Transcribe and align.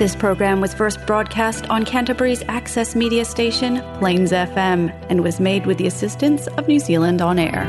This 0.00 0.16
program 0.16 0.62
was 0.62 0.72
first 0.72 1.04
broadcast 1.06 1.68
on 1.68 1.84
Canterbury's 1.84 2.42
access 2.48 2.96
media 2.96 3.22
station, 3.22 3.82
Plains 3.98 4.32
FM, 4.32 4.90
and 5.10 5.22
was 5.22 5.38
made 5.38 5.66
with 5.66 5.76
the 5.76 5.86
assistance 5.86 6.46
of 6.46 6.66
New 6.66 6.78
Zealand 6.78 7.20
On 7.20 7.38
Air. 7.38 7.68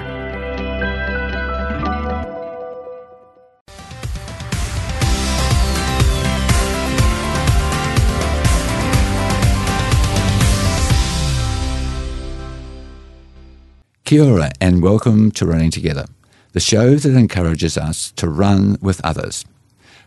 Kia 14.06 14.24
ora 14.24 14.52
and 14.62 14.82
welcome 14.82 15.32
to 15.32 15.46
Running 15.46 15.70
Together, 15.70 16.06
the 16.54 16.62
show 16.62 16.96
that 16.96 17.14
encourages 17.14 17.78
us 17.78 18.12
to 18.12 18.30
run 18.30 18.78
with 18.80 19.02
others, 19.04 19.44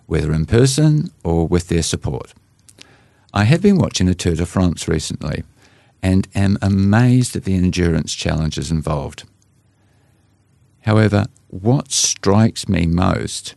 whether 0.07 0.33
in 0.33 0.47
person 0.47 1.11
or 1.23 1.47
with 1.47 1.69
their 1.69 1.83
support. 1.83 2.35
I 3.33 3.45
have 3.45 3.63
been 3.63 3.79
watching 3.79 4.07
the 4.07 4.15
Tour 4.15 4.37
de 4.37 4.47
France 4.47 4.87
recently 4.87 5.45
and 6.03 6.29
am 6.35 6.59
amazed 6.61 7.35
at 7.35 7.45
the 7.45 7.57
endurance 7.57 8.15
challenges 8.15 8.71
involved. 8.71 9.25
However, 10.83 11.27
what 11.49 11.91
strikes 11.93 12.69
me 12.69 12.87
most 12.87 13.55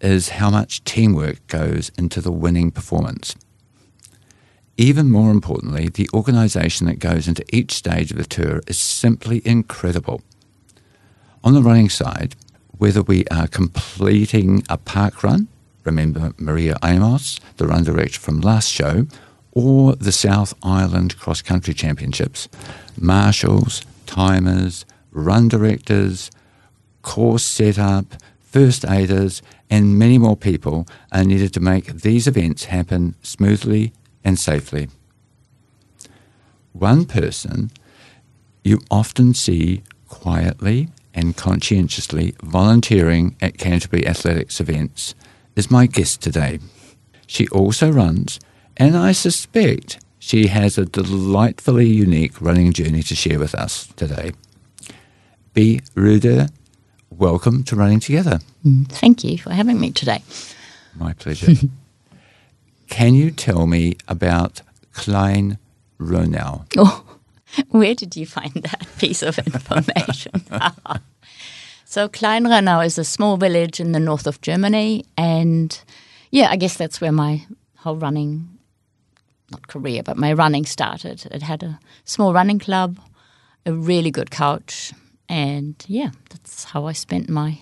is 0.00 0.30
how 0.30 0.50
much 0.50 0.84
teamwork 0.84 1.46
goes 1.48 1.90
into 1.98 2.20
the 2.20 2.32
winning 2.32 2.70
performance. 2.70 3.34
Even 4.76 5.10
more 5.10 5.30
importantly, 5.30 5.88
the 5.88 6.08
organisation 6.14 6.86
that 6.86 6.98
goes 6.98 7.28
into 7.28 7.44
each 7.54 7.72
stage 7.72 8.10
of 8.10 8.16
the 8.16 8.24
tour 8.24 8.62
is 8.66 8.78
simply 8.78 9.42
incredible. 9.44 10.22
On 11.44 11.52
the 11.52 11.62
running 11.62 11.90
side, 11.90 12.34
whether 12.78 13.02
we 13.02 13.26
are 13.26 13.46
completing 13.46 14.64
a 14.70 14.78
park 14.78 15.22
run, 15.22 15.48
remember 15.84 16.32
Maria 16.38 16.76
Amos, 16.84 17.40
the 17.56 17.66
run 17.66 17.84
director 17.84 18.20
from 18.20 18.40
last 18.40 18.70
show, 18.70 19.06
or 19.52 19.96
the 19.96 20.12
South 20.12 20.54
Island 20.62 21.18
Cross 21.18 21.42
Country 21.42 21.74
Championships, 21.74 22.48
marshals, 22.96 23.84
timers, 24.06 24.84
run 25.10 25.48
directors, 25.48 26.30
course 27.02 27.44
setup, 27.44 28.14
first 28.40 28.84
aiders, 28.84 29.42
and 29.68 29.98
many 29.98 30.18
more 30.18 30.36
people 30.36 30.86
are 31.12 31.24
needed 31.24 31.52
to 31.54 31.60
make 31.60 31.86
these 31.86 32.26
events 32.26 32.64
happen 32.66 33.14
smoothly 33.22 33.92
and 34.24 34.38
safely. 34.38 34.88
One 36.72 37.04
person 37.04 37.70
you 38.62 38.80
often 38.90 39.34
see 39.34 39.82
quietly 40.08 40.88
and 41.14 41.36
conscientiously 41.36 42.34
volunteering 42.42 43.36
at 43.40 43.58
Canterbury 43.58 44.06
Athletics 44.06 44.60
events 44.60 45.14
is 45.56 45.70
my 45.70 45.86
guest 45.86 46.22
today. 46.22 46.58
She 47.26 47.48
also 47.48 47.90
runs, 47.90 48.40
and 48.76 48.96
I 48.96 49.12
suspect 49.12 49.98
she 50.18 50.48
has 50.48 50.76
a 50.78 50.84
delightfully 50.84 51.86
unique 51.86 52.40
running 52.40 52.72
journey 52.72 53.02
to 53.04 53.14
share 53.14 53.38
with 53.38 53.54
us 53.54 53.86
today. 53.96 54.32
Bee 55.54 55.80
Rueder, 55.94 56.50
welcome 57.10 57.64
to 57.64 57.76
Running 57.76 58.00
Together. 58.00 58.40
Mm, 58.64 58.88
thank 58.88 59.24
you 59.24 59.38
for 59.38 59.52
having 59.52 59.80
me 59.80 59.90
today. 59.90 60.22
My 60.94 61.12
pleasure. 61.14 61.54
Can 62.88 63.14
you 63.14 63.30
tell 63.30 63.66
me 63.66 63.96
about 64.08 64.62
Klein 64.92 65.58
Rönnau? 65.98 66.66
Oh, 66.76 67.04
where 67.68 67.94
did 67.94 68.16
you 68.16 68.26
find 68.26 68.52
that 68.54 68.86
piece 68.98 69.22
of 69.22 69.38
information? 69.38 70.32
so 71.90 72.08
Klein 72.08 72.44
Rönnau 72.44 72.86
is 72.86 72.98
a 72.98 73.04
small 73.04 73.36
village 73.36 73.80
in 73.80 73.90
the 73.90 73.98
north 73.98 74.28
of 74.28 74.40
Germany, 74.40 75.04
and 75.16 75.76
yeah, 76.30 76.48
I 76.48 76.54
guess 76.54 76.76
that's 76.76 77.00
where 77.00 77.10
my 77.10 77.44
whole 77.78 77.96
running, 77.96 78.48
not 79.50 79.66
career, 79.66 80.04
but 80.04 80.16
my 80.16 80.32
running 80.32 80.64
started. 80.66 81.26
It 81.32 81.42
had 81.42 81.64
a 81.64 81.80
small 82.04 82.32
running 82.32 82.60
club, 82.60 83.00
a 83.66 83.72
really 83.72 84.12
good 84.12 84.30
coach, 84.30 84.92
and 85.28 85.74
yeah, 85.88 86.10
that's 86.28 86.62
how 86.62 86.86
I 86.86 86.92
spent 86.92 87.28
my 87.28 87.58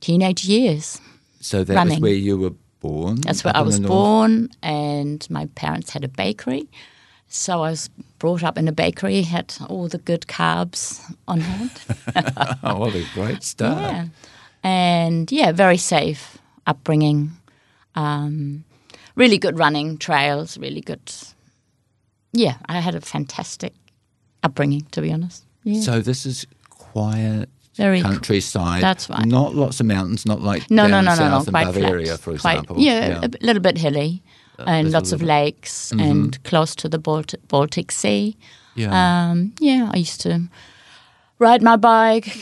teenage 0.00 0.44
years. 0.44 1.00
So 1.40 1.64
that 1.64 1.74
Running. 1.74 2.00
was 2.00 2.02
where 2.02 2.12
you 2.12 2.36
were 2.36 2.52
born? 2.80 3.22
That's 3.22 3.44
where 3.44 3.56
I 3.56 3.62
was 3.62 3.80
born, 3.80 4.50
and 4.62 5.26
my 5.30 5.46
parents 5.54 5.88
had 5.88 6.04
a 6.04 6.08
bakery. 6.08 6.68
So 7.36 7.64
I 7.64 7.70
was 7.70 7.90
brought 8.20 8.44
up 8.44 8.56
in 8.56 8.68
a 8.68 8.72
bakery, 8.72 9.22
had 9.22 9.52
all 9.68 9.88
the 9.88 9.98
good 9.98 10.22
carbs 10.28 11.00
on 11.26 11.40
hand. 11.40 11.70
Oh, 12.62 12.78
what 12.78 12.94
a 12.94 13.04
great 13.12 13.42
start. 13.52 13.80
yeah. 13.80 14.06
And 14.62 15.30
yeah, 15.32 15.50
very 15.52 15.76
safe 15.76 16.38
upbringing. 16.66 17.32
Um, 17.96 18.64
really 19.16 19.36
good 19.38 19.58
running 19.58 19.98
trails, 19.98 20.56
really 20.58 20.80
good. 20.80 21.00
Yeah, 22.32 22.56
I 22.66 22.78
had 22.80 22.94
a 22.94 23.00
fantastic 23.00 23.74
upbringing, 24.44 24.86
to 24.92 25.00
be 25.02 25.12
honest. 25.12 25.44
Yeah. 25.64 25.80
So 25.80 26.00
this 26.00 26.24
is 26.26 26.46
quiet 26.70 27.48
Very 27.74 28.00
countryside. 28.00 28.80
that's 28.82 29.10
right. 29.10 29.26
Not 29.26 29.54
lots 29.56 29.80
of 29.80 29.86
mountains, 29.86 30.24
not 30.24 30.40
like 30.40 30.70
no, 30.70 30.86
no, 30.86 31.00
no, 31.00 31.14
no, 31.16 31.28
no, 31.38 31.44
quite 31.44 31.66
Bavaria, 31.66 32.06
flat. 32.06 32.20
for 32.20 32.38
Quite- 32.38 32.58
example. 32.60 32.78
yeah, 32.78 33.24
a 33.24 33.44
little 33.44 33.62
bit 33.62 33.76
hilly, 33.78 34.22
and 34.58 34.90
lots 34.92 35.12
of 35.12 35.22
lakes, 35.22 35.92
and 35.92 36.42
close 36.44 36.74
to 36.76 36.88
the 36.88 36.98
Baltic, 36.98 37.46
Baltic 37.48 37.92
Sea. 37.92 38.36
Yeah. 38.76 38.90
Um, 39.30 39.52
yeah, 39.60 39.90
I 39.92 39.98
used 39.98 40.20
to 40.22 40.48
ride 41.38 41.62
my 41.62 41.76
bike. 41.76 42.36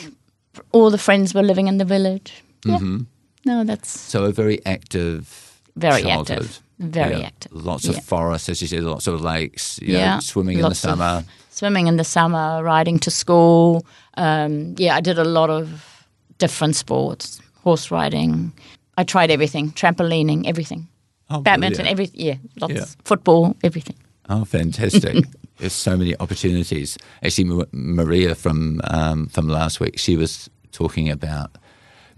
All 0.72 0.90
the 0.90 0.98
friends 0.98 1.34
were 1.34 1.42
living 1.42 1.68
in 1.68 1.78
the 1.78 1.84
village. 1.84 2.42
Yeah. 2.64 2.78
No, 3.44 3.64
that's 3.64 3.90
so 3.90 4.24
a 4.24 4.32
very 4.32 4.64
active 4.66 5.60
very 5.76 6.02
childhood. 6.02 6.38
active. 6.38 6.60
Very 6.78 7.18
Yeah. 7.20 7.26
active. 7.26 7.52
Lots 7.52 7.88
of 7.88 7.94
Yeah. 7.94 8.00
forests, 8.00 8.48
as 8.48 8.60
you 8.60 8.68
said, 8.68 8.82
lots 8.82 9.06
of 9.06 9.20
lakes, 9.20 9.80
know, 9.80 9.98
Yeah, 9.98 10.18
swimming 10.20 10.58
lots 10.60 10.84
in 10.84 10.90
the 10.90 10.96
summer. 10.96 11.24
Swimming 11.50 11.86
in 11.86 11.96
the 11.96 12.04
summer, 12.04 12.62
riding 12.62 12.98
to 13.00 13.10
school. 13.10 13.84
Um, 14.16 14.74
yeah, 14.78 14.96
I 14.96 15.00
did 15.00 15.18
a 15.18 15.24
lot 15.24 15.50
of 15.50 16.06
different 16.38 16.76
sports, 16.76 17.40
horse 17.62 17.90
riding. 17.90 18.52
I 18.98 19.04
tried 19.04 19.30
everything, 19.30 19.72
trampolining, 19.72 20.46
everything. 20.46 20.88
Oh, 21.32 21.40
Badminton, 21.40 21.76
brilliant. 21.84 21.92
everything. 21.92 22.20
Yeah, 22.26 22.34
lots. 22.60 22.74
Yeah. 22.74 22.84
Football, 23.04 23.56
everything. 23.62 23.96
Oh, 24.28 24.44
fantastic! 24.44 25.24
There's 25.58 25.72
so 25.72 25.96
many 25.96 26.16
opportunities. 26.18 26.96
Actually, 27.22 27.64
Maria 27.72 28.34
from 28.34 28.80
um, 28.84 29.26
from 29.28 29.48
last 29.48 29.80
week, 29.80 29.98
she 29.98 30.16
was 30.16 30.48
talking 30.72 31.08
about 31.10 31.56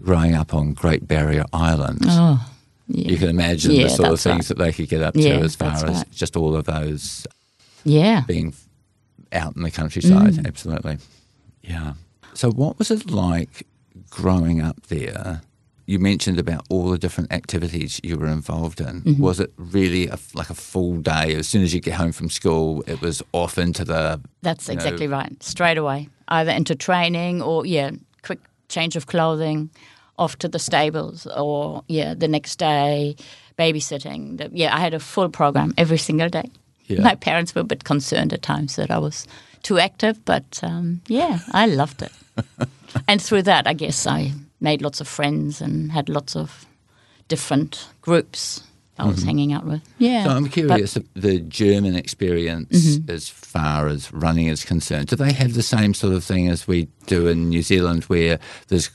growing 0.01 0.33
up 0.35 0.53
on 0.53 0.73
Great 0.73 1.07
Barrier 1.07 1.45
Island. 1.53 1.99
Oh, 2.03 2.51
yeah. 2.87 3.11
You 3.11 3.17
can 3.17 3.29
imagine 3.29 3.71
Yeah, 3.71 3.83
the 3.83 3.89
sort 3.89 4.09
of 4.11 4.19
things 4.19 4.35
right. 4.37 4.47
that 4.49 4.57
they 4.59 4.71
could 4.71 4.89
get 4.89 5.01
up 5.01 5.13
to 5.15 5.21
Yeah, 5.21 5.37
as 5.37 5.55
far 5.55 5.71
as 5.73 5.83
right. 5.83 6.11
just 6.11 6.35
all 6.37 6.55
of 6.55 6.65
those 6.65 7.25
Yeah. 7.83 8.21
being 8.27 8.53
out 9.31 9.55
in 9.55 9.63
the 9.63 9.71
countryside. 9.71 10.33
Mm. 10.33 10.45
Absolutely. 10.47 10.97
Yeah. 11.63 11.93
So, 12.33 12.51
what 12.51 12.77
was 12.77 12.91
it 12.91 13.09
like 13.09 13.65
growing 14.09 14.61
up 14.61 14.85
there? 14.87 15.41
You 15.87 15.99
mentioned 15.99 16.39
about 16.39 16.65
all 16.69 16.89
the 16.89 16.97
different 16.97 17.31
activities 17.31 17.99
you 18.03 18.17
were 18.17 18.27
involved 18.27 18.81
in. 18.81 19.01
Mm-hmm. 19.01 19.21
Was 19.21 19.39
it 19.39 19.53
really 19.57 20.07
a, 20.07 20.17
like 20.33 20.49
a 20.49 20.55
full 20.55 20.97
day? 20.97 21.35
As 21.35 21.47
soon 21.47 21.61
as 21.61 21.73
you 21.73 21.79
get 21.79 21.93
home 21.93 22.11
from 22.11 22.29
school, 22.29 22.83
it 22.87 23.01
was 23.01 23.21
off 23.33 23.57
into 23.57 23.85
the. 23.85 24.19
That's 24.41 24.67
you 24.67 24.73
know, 24.73 24.77
exactly 24.77 25.07
right. 25.07 25.41
Straight 25.43 25.77
away, 25.77 26.09
either 26.27 26.51
into 26.51 26.75
training 26.75 27.41
or 27.41 27.65
yeah, 27.65 27.91
quick 28.23 28.39
change 28.67 28.95
of 28.95 29.05
clothing, 29.05 29.69
off 30.17 30.37
to 30.39 30.47
the 30.47 30.59
stables, 30.59 31.27
or 31.27 31.83
yeah, 31.87 32.13
the 32.13 32.27
next 32.27 32.57
day 32.57 33.15
babysitting. 33.57 34.37
The- 34.37 34.49
Yeah, 34.53 34.75
I 34.75 34.79
had 34.79 34.93
a 34.93 34.99
full 34.99 35.29
program 35.29 35.73
every 35.77 35.97
single 35.97 36.29
day. 36.29 36.49
Yeah. 36.87 37.01
My 37.01 37.15
parents 37.15 37.55
were 37.55 37.61
a 37.61 37.65
bit 37.65 37.83
concerned 37.83 38.33
at 38.33 38.41
times 38.41 38.75
that 38.75 38.91
I 38.91 38.97
was 38.97 39.27
too 39.63 39.79
active, 39.79 40.23
but 40.25 40.59
um, 40.63 41.01
yeah, 41.07 41.39
I 41.51 41.65
loved 41.65 42.01
it. 42.01 42.11
and 43.07 43.21
through 43.21 43.43
that, 43.43 43.67
I 43.67 43.73
guess 43.73 44.05
I 44.05 44.31
made 44.69 44.81
lots 44.81 44.99
of 45.01 45.07
friends 45.07 45.61
and 45.61 45.91
had 45.91 46.09
lots 46.09 46.35
of 46.35 46.65
different 47.27 47.87
groups 48.01 48.63
I 48.97 49.05
was 49.05 49.23
hanging 49.23 49.51
out 49.53 49.65
with. 49.65 49.81
Yeah, 49.99 50.09
Mm-hmm. 50.23 50.29
So 50.29 50.35
I'm 50.37 50.43
But- 50.43 50.51
curious, 50.53 50.97
the 51.27 51.39
German 51.63 51.95
experience 51.95 52.69
Mm-hmm. 52.85 53.11
as 53.11 53.27
far 53.29 53.87
as 53.87 54.11
running 54.13 54.47
is 54.47 54.63
concerned, 54.65 55.07
do 55.07 55.15
they 55.17 55.33
have 55.33 55.53
the 55.53 55.63
same 55.63 55.93
sort 55.93 56.13
of 56.13 56.23
thing 56.23 56.47
as 56.49 56.67
we 56.67 56.87
do 57.07 57.27
in 57.27 57.49
New 57.49 57.61
Zealand 57.61 58.03
where 58.05 58.39
there's 58.69 58.89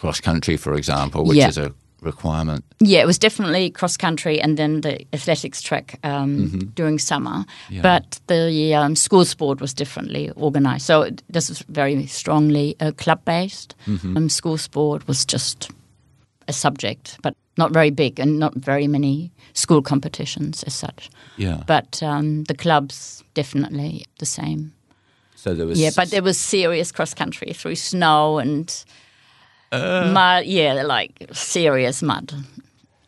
cross 0.00 0.20
country, 0.20 0.56
for 0.56 0.74
example, 0.74 1.24
which 1.24 1.36
Yeah. 1.38 1.48
is 1.48 1.58
a 1.58 1.72
requirement? 2.02 2.64
Yeah, 2.80 3.00
it 3.02 3.06
was 3.06 3.18
definitely 3.18 3.70
cross 3.70 3.96
country 3.96 4.40
and 4.40 4.56
then 4.56 4.80
the 4.82 5.06
athletics 5.12 5.62
track 5.62 5.98
um, 6.04 6.70
during 6.74 6.98
summer. 6.98 7.44
But 7.82 8.20
the 8.26 8.74
um, 8.74 8.96
school 8.96 9.24
sport 9.24 9.60
was 9.60 9.72
differently 9.74 10.30
organised. 10.36 10.86
So 10.86 11.02
it- 11.02 11.22
this 11.32 11.48
was 11.48 11.60
very 11.68 12.06
strongly 12.06 12.76
uh, 12.80 12.92
club 12.92 13.24
based. 13.24 13.74
Um, 13.86 14.28
school 14.28 14.58
sport 14.58 15.06
was 15.08 15.24
just 15.24 15.70
a 16.48 16.52
subject, 16.52 17.18
but 17.22 17.34
not 17.56 17.70
very 17.72 17.90
big 17.90 18.18
and 18.20 18.38
not 18.38 18.54
very 18.54 18.86
many 18.88 19.30
school 19.54 19.82
competitions 19.82 20.62
as 20.64 20.74
such. 20.74 21.10
Yeah. 21.36 21.62
But 21.66 22.02
um, 22.02 22.44
the 22.44 22.54
clubs 22.54 23.22
definitely 23.34 24.04
the 24.18 24.26
same. 24.26 24.72
So 25.36 25.54
there 25.54 25.66
was 25.66 25.78
Yeah, 25.80 25.90
but 25.96 26.10
there 26.10 26.22
was 26.22 26.38
serious 26.38 26.92
cross 26.92 27.14
country 27.14 27.52
through 27.52 27.74
snow 27.76 28.38
and 28.38 28.84
mud. 29.72 30.44
Yeah, 30.46 30.82
like 30.84 31.12
serious 31.32 32.02
mud 32.02 32.32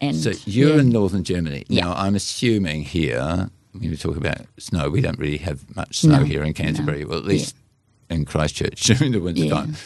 And 0.00 0.16
So 0.16 0.32
you're 0.46 0.74
yeah. 0.74 0.80
in 0.80 0.88
northern 0.90 1.24
Germany. 1.24 1.64
Yeah. 1.68 1.84
Now, 1.84 1.94
I'm 1.94 2.14
assuming 2.14 2.82
here, 2.82 3.50
when 3.72 3.90
we 3.90 3.96
talk 3.96 4.16
about 4.16 4.38
snow, 4.58 4.88
we 4.90 5.00
don't 5.00 5.18
really 5.18 5.38
have 5.38 5.74
much 5.76 6.00
snow 6.00 6.18
No, 6.20 6.24
here 6.24 6.42
in 6.42 6.54
Canterbury, 6.54 7.02
no. 7.02 7.08
well, 7.10 7.18
at 7.18 7.24
least 7.24 7.56
in 8.10 8.24
Christchurch 8.24 8.80
during 8.84 9.12
the 9.12 9.20
winter 9.20 9.44
Yeah. 9.44 9.54
time. 9.54 9.76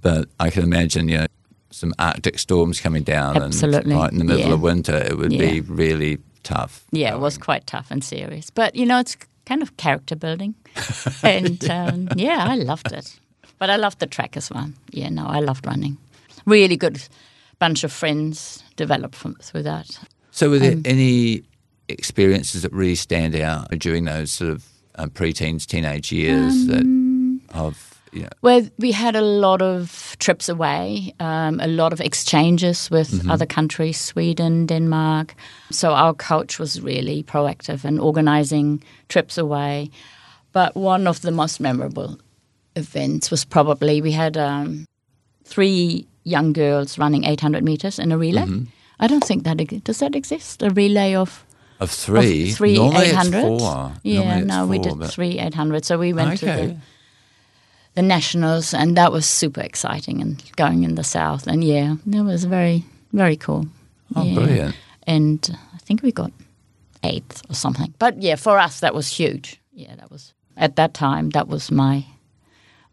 But 0.00 0.28
I 0.38 0.50
can 0.50 0.62
imagine, 0.62 1.08
you 1.08 1.18
know, 1.18 1.26
some 1.70 1.92
Arctic 1.98 2.38
storms 2.38 2.80
coming 2.80 3.02
down 3.02 3.36
Absolutely, 3.36 3.92
and 3.92 4.00
right 4.00 4.12
in 4.12 4.18
the 4.18 4.24
middle 4.24 4.48
yeah. 4.48 4.54
of 4.54 4.60
winter, 4.62 4.96
it 4.96 5.18
would 5.18 5.30
be 5.30 5.60
really 5.60 6.18
tough. 6.42 6.84
Yeah, 6.92 7.14
it 7.14 7.20
was 7.20 7.36
quite 7.36 7.66
tough 7.66 7.90
and 7.90 8.02
serious. 8.02 8.48
But, 8.50 8.74
you 8.74 8.86
know, 8.86 8.98
it's 9.00 9.16
kind 9.44 9.60
of 9.62 9.76
character 9.76 10.16
building. 10.16 10.54
and 11.22 11.68
um, 11.68 12.08
yeah, 12.16 12.46
I 12.48 12.54
loved 12.56 12.92
it. 12.92 13.18
But 13.58 13.70
I 13.70 13.76
loved 13.76 13.98
the 13.98 14.06
track 14.06 14.36
as 14.36 14.50
well. 14.50 14.70
Yeah, 14.90 15.08
no, 15.10 15.26
I 15.26 15.40
loved 15.40 15.66
running. 15.66 15.98
Really 16.48 16.76
good 16.76 17.08
bunch 17.58 17.84
of 17.84 17.92
friends 17.92 18.62
developed 18.76 19.14
from, 19.14 19.34
through 19.42 19.62
that. 19.64 19.86
So, 20.30 20.50
were 20.50 20.58
there 20.58 20.72
Um, 20.72 20.82
any 20.84 21.42
experiences 21.88 22.62
that 22.62 22.72
really 22.72 22.94
stand 22.94 23.34
out 23.34 23.70
during 23.78 24.06
those 24.06 24.30
sort 24.30 24.50
of 24.50 24.64
um, 24.94 25.10
preteens, 25.10 25.66
teenage 25.66 26.12
years 26.12 26.66
that 26.66 26.84
of, 27.54 28.00
you 28.12 28.22
know, 28.22 28.28
Well, 28.42 28.68
we 28.78 28.92
had 28.92 29.16
a 29.16 29.20
lot 29.20 29.62
of 29.62 30.16
trips 30.18 30.48
away, 30.48 31.14
um, 31.20 31.60
a 31.60 31.66
lot 31.66 31.92
of 31.92 32.00
exchanges 32.00 32.90
with 32.90 33.28
other 33.30 33.46
countries, 33.46 34.00
Sweden, 34.00 34.66
Denmark. 34.66 35.34
So 35.70 35.92
our 35.92 36.14
coach 36.14 36.58
was 36.58 36.80
really 36.80 37.22
proactive 37.22 37.84
in 37.84 37.98
organizing 37.98 38.82
trips 39.08 39.38
away. 39.38 39.90
But 40.52 40.74
one 40.74 41.08
of 41.08 41.20
the 41.20 41.30
most 41.30 41.60
memorable 41.60 42.18
events 42.74 43.30
was 43.30 43.44
probably 43.44 44.00
we 44.02 44.12
had 44.12 44.36
um, 44.36 44.84
three 45.44 46.06
young 46.28 46.52
girls 46.52 46.98
running 46.98 47.24
800 47.24 47.64
meters 47.64 47.98
in 47.98 48.12
a 48.12 48.18
relay. 48.18 48.42
Mm-hmm. 48.42 48.64
I 49.00 49.06
don't 49.06 49.24
think 49.24 49.44
that 49.44 49.56
does 49.84 49.98
that 49.98 50.14
exist 50.14 50.62
a 50.62 50.70
relay 50.70 51.14
of 51.14 51.44
of 51.80 51.90
three? 51.90 52.50
of 52.50 52.56
three 52.56 52.78
800. 52.78 53.40
four. 53.42 53.92
Yeah, 54.02 54.40
no, 54.40 54.66
we 54.66 54.78
did 54.78 55.04
three 55.04 55.38
800. 55.38 55.84
So 55.84 55.98
we 55.98 56.12
went 56.12 56.38
to 56.40 56.46
the, 56.46 56.76
the 57.94 58.02
nationals, 58.02 58.74
and 58.74 58.96
that 58.96 59.12
was 59.12 59.26
super 59.26 59.60
exciting. 59.60 60.20
And 60.20 60.42
going 60.56 60.82
in 60.84 60.94
the 60.96 61.04
south, 61.04 61.46
and 61.46 61.62
yeah, 61.62 61.96
that 62.06 62.24
was 62.24 62.44
very 62.44 62.84
very 63.12 63.36
cool. 63.36 63.66
Oh, 64.16 64.24
Yeah. 64.24 64.34
brilliant. 64.34 64.74
And 65.06 65.58
I 65.74 65.78
think 65.78 66.02
we 66.02 66.12
got 66.12 66.32
eighth 67.04 67.42
or 67.48 67.54
something. 67.54 67.94
But 67.98 68.20
yeah, 68.22 68.36
for 68.36 68.58
us 68.58 68.80
that 68.80 68.94
was 68.94 69.08
huge. 69.18 69.60
Yeah, 69.72 69.94
that 69.96 70.10
was 70.10 70.34
at 70.56 70.74
that 70.76 70.92
time 70.94 71.30
that 71.30 71.46
was 71.48 71.70
my 71.70 72.04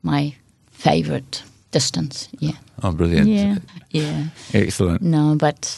my 0.04 0.36
favorite 0.72 1.42
distance. 1.80 2.30
Yeah, 2.40 2.58
Oh, 2.84 2.92
brilliant. 2.92 3.28
yeah, 3.28 3.58
yeah. 3.92 4.24
Excellent. 4.54 5.02
No, 5.02 5.36
but 5.36 5.78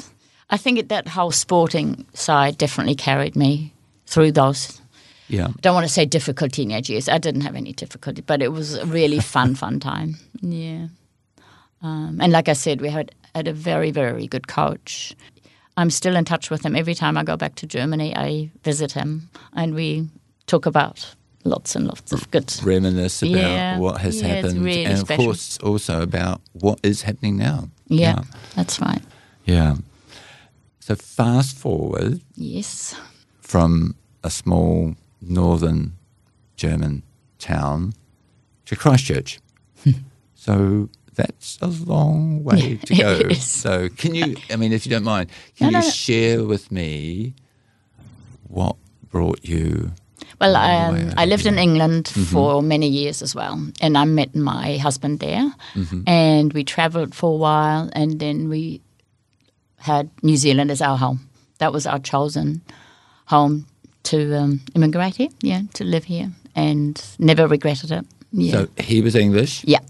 I 0.50 0.58
think 0.58 0.80
it, 0.80 0.90
that 0.90 1.08
whole 1.08 1.32
sporting 1.32 2.06
side 2.14 2.58
definitely 2.58 2.96
carried 2.96 3.36
me 3.36 3.74
through 4.06 4.32
those. 4.34 4.82
Yeah. 5.30 5.48
I 5.48 5.60
don't 5.62 5.74
want 5.76 5.88
to 5.88 5.94
say 5.94 6.06
difficult 6.06 6.52
teenage 6.54 6.90
years. 6.90 7.10
I 7.10 7.18
didn't 7.20 7.42
have 7.42 7.58
any 7.58 7.74
difficulty, 7.74 8.22
but 8.22 8.42
it 8.42 8.52
was 8.52 8.76
a 8.76 8.86
really 8.86 9.20
fun, 9.34 9.56
fun 9.56 9.80
time. 9.80 10.16
Yeah. 10.42 10.88
Um, 11.82 12.20
and 12.22 12.32
like 12.32 12.50
I 12.52 12.54
said, 12.56 12.82
we 12.82 12.90
had, 12.90 13.12
had 13.36 13.48
a 13.48 13.54
very, 13.54 13.92
very 13.92 14.28
good 14.28 14.48
coach. 14.48 15.16
I'm 15.78 15.90
still 15.90 16.16
in 16.16 16.26
touch 16.26 16.50
with 16.52 16.66
him. 16.66 16.76
Every 16.76 16.96
time 16.96 17.18
I 17.18 17.24
go 17.24 17.38
back 17.38 17.56
to 17.56 17.68
Germany, 17.68 18.16
I 18.16 18.50
visit 18.64 18.92
him 18.94 19.30
and 19.54 19.74
we 19.76 20.08
talk 20.46 20.66
about 20.66 21.16
lots 21.50 21.76
and 21.76 21.88
lots 21.88 22.12
of 22.12 22.30
good. 22.32 22.54
Reminisce 22.64 23.22
about 23.24 23.32
Yeah. 23.36 23.78
what 23.80 24.02
has 24.02 24.22
Yeah, 24.22 24.28
happened. 24.28 24.62
really 24.64 24.86
and 24.86 25.00
special. 25.00 25.24
of 25.24 25.28
course, 25.28 25.58
also 25.60 26.02
about 26.02 26.42
what 26.54 26.80
is 26.84 27.02
happening 27.04 27.38
now. 27.38 27.70
Yeah, 27.88 28.24
that's 28.56 28.80
right. 28.82 29.02
Yeah. 29.46 29.76
So, 30.80 30.96
fast 30.96 31.58
forward 31.58 32.22
Yes. 32.36 32.96
from 33.42 33.96
a 34.24 34.30
small 34.30 34.96
northern 35.22 35.94
German 36.56 37.04
town 37.40 37.94
to 38.66 38.76
Christchurch. 38.76 39.40
so, 40.36 40.90
that's 41.16 41.58
a 41.62 41.68
long 41.68 42.44
way 42.44 42.78
to 42.86 42.96
go. 42.96 43.30
So, 43.34 43.90
can 43.90 44.16
you, 44.16 44.36
I 44.52 44.56
mean, 44.56 44.72
if 44.72 44.86
you 44.86 44.90
don't 44.92 45.04
mind, 45.04 45.30
can 45.58 45.72
No, 45.72 45.80
you 45.80 45.84
no, 45.84 45.88
no. 45.90 45.92
share 45.92 46.44
with 46.46 46.72
me 46.72 47.34
what 48.48 48.76
brought 49.10 49.44
you? 49.44 49.92
Well, 50.40 50.56
all 50.56 50.92
the 50.94 50.98
way 51.00 51.04
um, 51.08 51.14
I 51.18 51.26
lived 51.26 51.46
in? 51.46 51.58
England 51.58 52.06
Mm-hmm. 52.06 52.24
for 52.34 52.62
many 52.62 52.88
years 52.88 53.22
as 53.22 53.34
well, 53.36 53.60
and 53.82 53.98
I 53.98 54.06
met 54.06 54.36
my 54.36 54.78
husband 54.78 55.20
there, 55.20 55.52
Mm-hmm. 55.76 56.02
and 56.08 56.54
we 56.54 56.64
travelled 56.64 57.16
for 57.16 57.32
a 57.34 57.38
while, 57.38 57.90
and 57.94 58.20
then 58.20 58.50
we 58.50 58.82
had 59.78 60.10
New 60.24 60.38
Zealand 60.38 60.72
as 60.72 60.82
our 60.82 60.98
home. 60.98 61.20
That 61.60 61.74
was 61.74 61.86
our 61.88 62.00
chosen 62.00 62.62
home 63.26 63.66
to 64.04 64.18
um, 64.38 64.60
immigrate 64.76 65.16
here, 65.18 65.30
yeah, 65.42 65.62
to 65.74 65.84
live 65.84 66.04
here, 66.06 66.32
and 66.56 67.02
never 67.20 67.48
regretted 67.48 67.92
it. 67.92 68.06
Yeah, 68.32 68.52
So, 68.54 68.68
he 68.84 69.02
was 69.02 69.16
English. 69.16 69.64
yeah, 69.66 69.82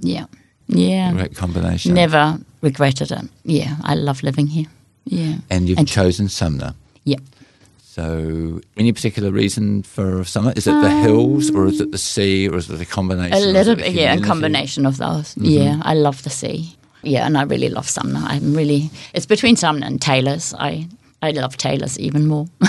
yeah, 0.00 0.26
yeah. 0.66 1.12
Great 1.12 1.34
combination. 1.36 1.94
Never 1.94 2.38
regretted 2.62 3.10
it. 3.10 3.24
Yeah, 3.44 3.76
I 3.82 3.94
love 3.94 4.22
living 4.22 4.48
here. 4.48 4.66
Yeah, 5.04 5.36
And 5.50 5.66
you've 5.68 5.78
And- 5.78 5.88
chosen 5.88 6.28
Sumner. 6.28 6.74
yeah. 7.04 7.18
So, 7.98 8.60
any 8.76 8.92
particular 8.92 9.32
reason 9.32 9.82
for 9.82 10.22
Sumner? 10.22 10.52
Is 10.54 10.68
it 10.68 10.80
the 10.82 10.88
hills, 10.88 11.50
or 11.50 11.66
is 11.66 11.80
it 11.80 11.90
the 11.90 11.98
sea, 11.98 12.48
or 12.48 12.56
is 12.56 12.70
it 12.70 12.80
a 12.80 12.84
combination? 12.84 13.36
A 13.36 13.40
little 13.40 13.74
bit, 13.74 13.92
yeah, 13.92 14.14
a 14.14 14.20
combination 14.20 14.86
of 14.86 14.98
those. 14.98 15.34
Mm-hmm. 15.34 15.44
Yeah, 15.46 15.80
I 15.82 15.94
love 15.94 16.22
the 16.22 16.30
sea. 16.30 16.76
Yeah, 17.02 17.26
and 17.26 17.36
I 17.36 17.42
really 17.42 17.68
love 17.68 17.88
Sumner. 17.88 18.20
I'm 18.22 18.54
really, 18.54 18.90
it's 19.14 19.26
between 19.26 19.56
Sumner 19.56 19.84
and 19.84 20.00
Taylor's. 20.00 20.54
I, 20.54 20.86
I 21.22 21.32
love 21.32 21.56
Taylor's 21.56 21.98
even 21.98 22.26
more. 22.28 22.46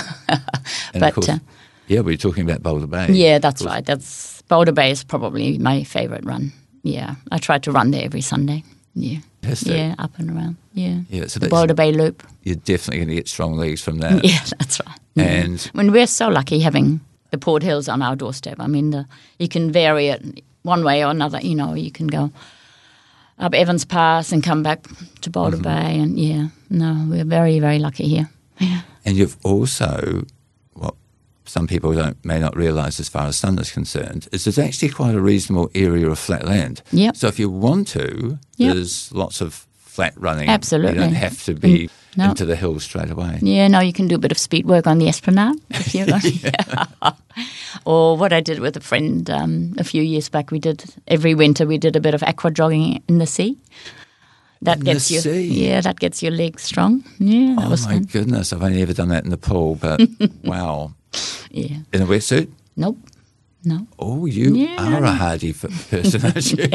And 0.92 1.00
but 1.00 1.08
of 1.08 1.14
course, 1.14 1.28
uh, 1.28 1.38
yeah, 1.86 2.00
we 2.00 2.14
are 2.14 2.16
talking 2.16 2.42
about 2.48 2.62
Boulder 2.62 2.88
Bay. 2.88 3.12
yeah, 3.12 3.38
that's 3.38 3.64
right. 3.64 3.84
That's 3.84 4.42
Boulder 4.42 4.72
Bay 4.72 4.90
is 4.90 5.04
probably 5.04 5.58
my 5.58 5.84
favorite 5.84 6.24
run. 6.24 6.52
Yeah, 6.82 7.14
I 7.30 7.38
try 7.38 7.58
to 7.58 7.70
run 7.70 7.92
there 7.92 8.04
every 8.04 8.20
Sunday. 8.20 8.64
Yeah, 8.94 9.18
Fantastic. 9.42 9.76
yeah, 9.76 9.94
up 9.98 10.18
and 10.18 10.30
around. 10.30 10.56
Yeah, 10.74 11.00
Yeah, 11.08 11.26
so 11.26 11.38
the 11.38 11.48
Boulder 11.48 11.74
Bay 11.74 11.92
Loop. 11.92 12.24
You're 12.42 12.56
definitely 12.56 12.98
going 12.98 13.08
to 13.10 13.14
get 13.14 13.28
strong 13.28 13.56
legs 13.56 13.80
from 13.82 13.98
that. 13.98 14.24
Yeah, 14.30 14.44
that's 14.58 14.80
right. 14.84 14.98
Yeah. 15.14 15.24
And 15.24 15.70
mean, 15.74 15.92
we're 15.92 16.06
so 16.06 16.28
lucky 16.28 16.60
having 16.60 17.00
the 17.30 17.38
Port 17.38 17.62
Hills 17.62 17.88
on 17.88 18.02
our 18.02 18.16
doorstep. 18.16 18.56
I 18.60 18.66
mean, 18.66 18.90
the, 18.90 19.06
you 19.38 19.48
can 19.48 19.72
vary 19.72 20.08
it 20.08 20.42
one 20.62 20.84
way 20.84 21.04
or 21.04 21.10
another. 21.10 21.40
You 21.40 21.54
know, 21.54 21.74
you 21.74 21.90
can 21.90 22.06
go 22.06 22.30
up 23.38 23.54
Evans 23.54 23.84
Pass 23.84 24.32
and 24.32 24.42
come 24.42 24.62
back 24.62 24.86
to 25.22 25.30
Boulder 25.30 25.56
Mm-hmm. 25.56 25.62
Bay, 25.62 25.98
and 26.00 26.18
yeah, 26.18 26.48
no, 26.68 27.06
we're 27.08 27.24
very, 27.24 27.58
very 27.60 27.78
lucky 27.78 28.06
here. 28.08 28.28
Yeah, 28.60 28.82
and 29.06 29.16
you've 29.16 29.38
also 29.42 30.24
what 30.74 30.94
some 31.46 31.66
people 31.66 31.94
don't 31.94 32.22
may 32.22 32.38
not 32.38 32.54
realise 32.54 33.00
as 33.00 33.08
far 33.08 33.26
as 33.26 33.36
sun 33.36 33.58
is 33.58 33.72
concerned 33.72 34.28
is 34.32 34.44
there's 34.44 34.58
actually 34.58 34.90
quite 34.90 35.14
a 35.14 35.20
reasonable 35.20 35.70
area 35.74 36.06
of 36.10 36.18
flat 36.18 36.44
land. 36.44 36.82
Yep. 36.92 37.16
So 37.16 37.26
if 37.28 37.38
you 37.38 37.48
want 37.48 37.88
to, 37.88 38.38
Yep. 38.58 38.74
there's 38.74 39.10
lots 39.14 39.40
of 39.40 39.66
flat 39.78 40.12
running. 40.18 40.50
Absolutely. 40.50 40.96
You 40.96 41.00
don't 41.00 41.14
have 41.14 41.42
to 41.44 41.54
be 41.54 41.88
Mm, 41.88 41.90
no. 42.16 42.30
into 42.30 42.44
the 42.44 42.56
hills 42.56 42.84
straight 42.84 43.10
away. 43.10 43.38
yeah. 43.42 43.68
No, 43.68 43.80
you 43.80 43.92
can 43.92 44.08
do 44.08 44.14
a 44.16 44.18
bit 44.18 44.32
of 44.32 44.38
speed 44.38 44.66
work 44.66 44.86
on 44.86 44.98
the 44.98 45.08
Esplanade 45.08 45.56
if 45.70 45.94
you 45.94 46.04
yeah. 46.42 46.84
Or 47.84 48.16
what 48.16 48.32
I 48.32 48.40
did 48.40 48.58
with 48.58 48.76
a 48.76 48.80
friend 48.80 49.28
um, 49.30 49.74
a 49.78 49.84
few 49.84 50.02
years 50.02 50.28
back, 50.28 50.50
we 50.50 50.58
did 50.58 50.84
every 51.06 51.34
winter 51.34 51.66
we 51.66 51.78
did 51.78 51.96
a 51.96 52.00
bit 52.00 52.14
of 52.14 52.22
aqua 52.22 52.50
jogging 52.50 53.02
in 53.08 53.18
the 53.18 53.26
sea. 53.26 53.56
That 54.62 54.78
In 54.78 54.84
gets 54.84 55.10
you, 55.10 55.20
sea? 55.20 55.40
yeah, 55.46 55.80
that 55.80 55.98
gets 56.00 56.22
your 56.22 56.32
legs 56.32 56.62
strong. 56.64 57.02
Yeah, 57.18 57.54
that 57.56 57.66
Oh 57.66 57.70
was 57.70 57.86
my 57.86 57.94
fun. 57.94 58.04
goodness, 58.12 58.52
I've 58.52 58.62
only 58.62 58.82
ever 58.82 58.92
done 58.92 59.08
that 59.08 59.24
in 59.24 59.30
the 59.30 59.38
pool, 59.38 59.76
but 59.76 60.00
wow. 60.44 60.92
Yeah, 61.50 61.78
In 61.92 62.02
a 62.02 62.06
wetsuit? 62.06 62.48
nope, 62.76 62.98
no. 63.64 63.86
Oh, 63.98 64.26
you 64.26 64.54
Yeah. 64.56 64.76
are 64.98 65.02
a 65.04 65.12
hardy 65.12 65.52
person, 65.54 66.24
aren't 66.24 66.52
you? 66.52 66.68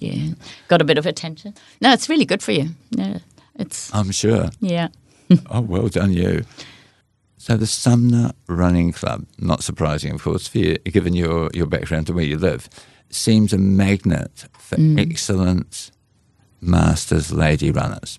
Yeah, 0.00 0.34
got 0.68 0.80
a 0.80 0.84
bit 0.84 0.98
of 0.98 1.06
attention. 1.06 1.54
No, 1.80 1.92
it's 1.92 2.08
really 2.08 2.24
good 2.24 2.42
for 2.42 2.52
you. 2.52 2.70
Yeah, 2.90 3.18
it's 3.58 3.94
I'm 3.94 4.10
sure. 4.10 4.50
yeah, 4.60 4.88
Oh, 5.50 5.60
well 5.60 5.88
done, 5.88 6.12
you. 6.12 6.44
So 7.38 7.56
the 7.56 7.66
Sumner 7.66 8.32
Running 8.48 8.92
Club, 8.92 9.26
not 9.38 9.62
surprising, 9.62 10.12
of 10.12 10.22
course, 10.22 10.48
for 10.48 10.58
you, 10.58 10.78
given 10.78 11.14
your, 11.14 11.50
your 11.54 11.66
background 11.66 12.08
and 12.08 12.16
where 12.16 12.24
you 12.24 12.38
live, 12.38 12.68
seems 13.10 13.52
a 13.52 13.58
magnet 13.58 14.46
for 14.58 14.76
mm. 14.76 14.98
excellent 14.98 15.90
masters 16.60 17.32
lady 17.32 17.70
runners. 17.70 18.18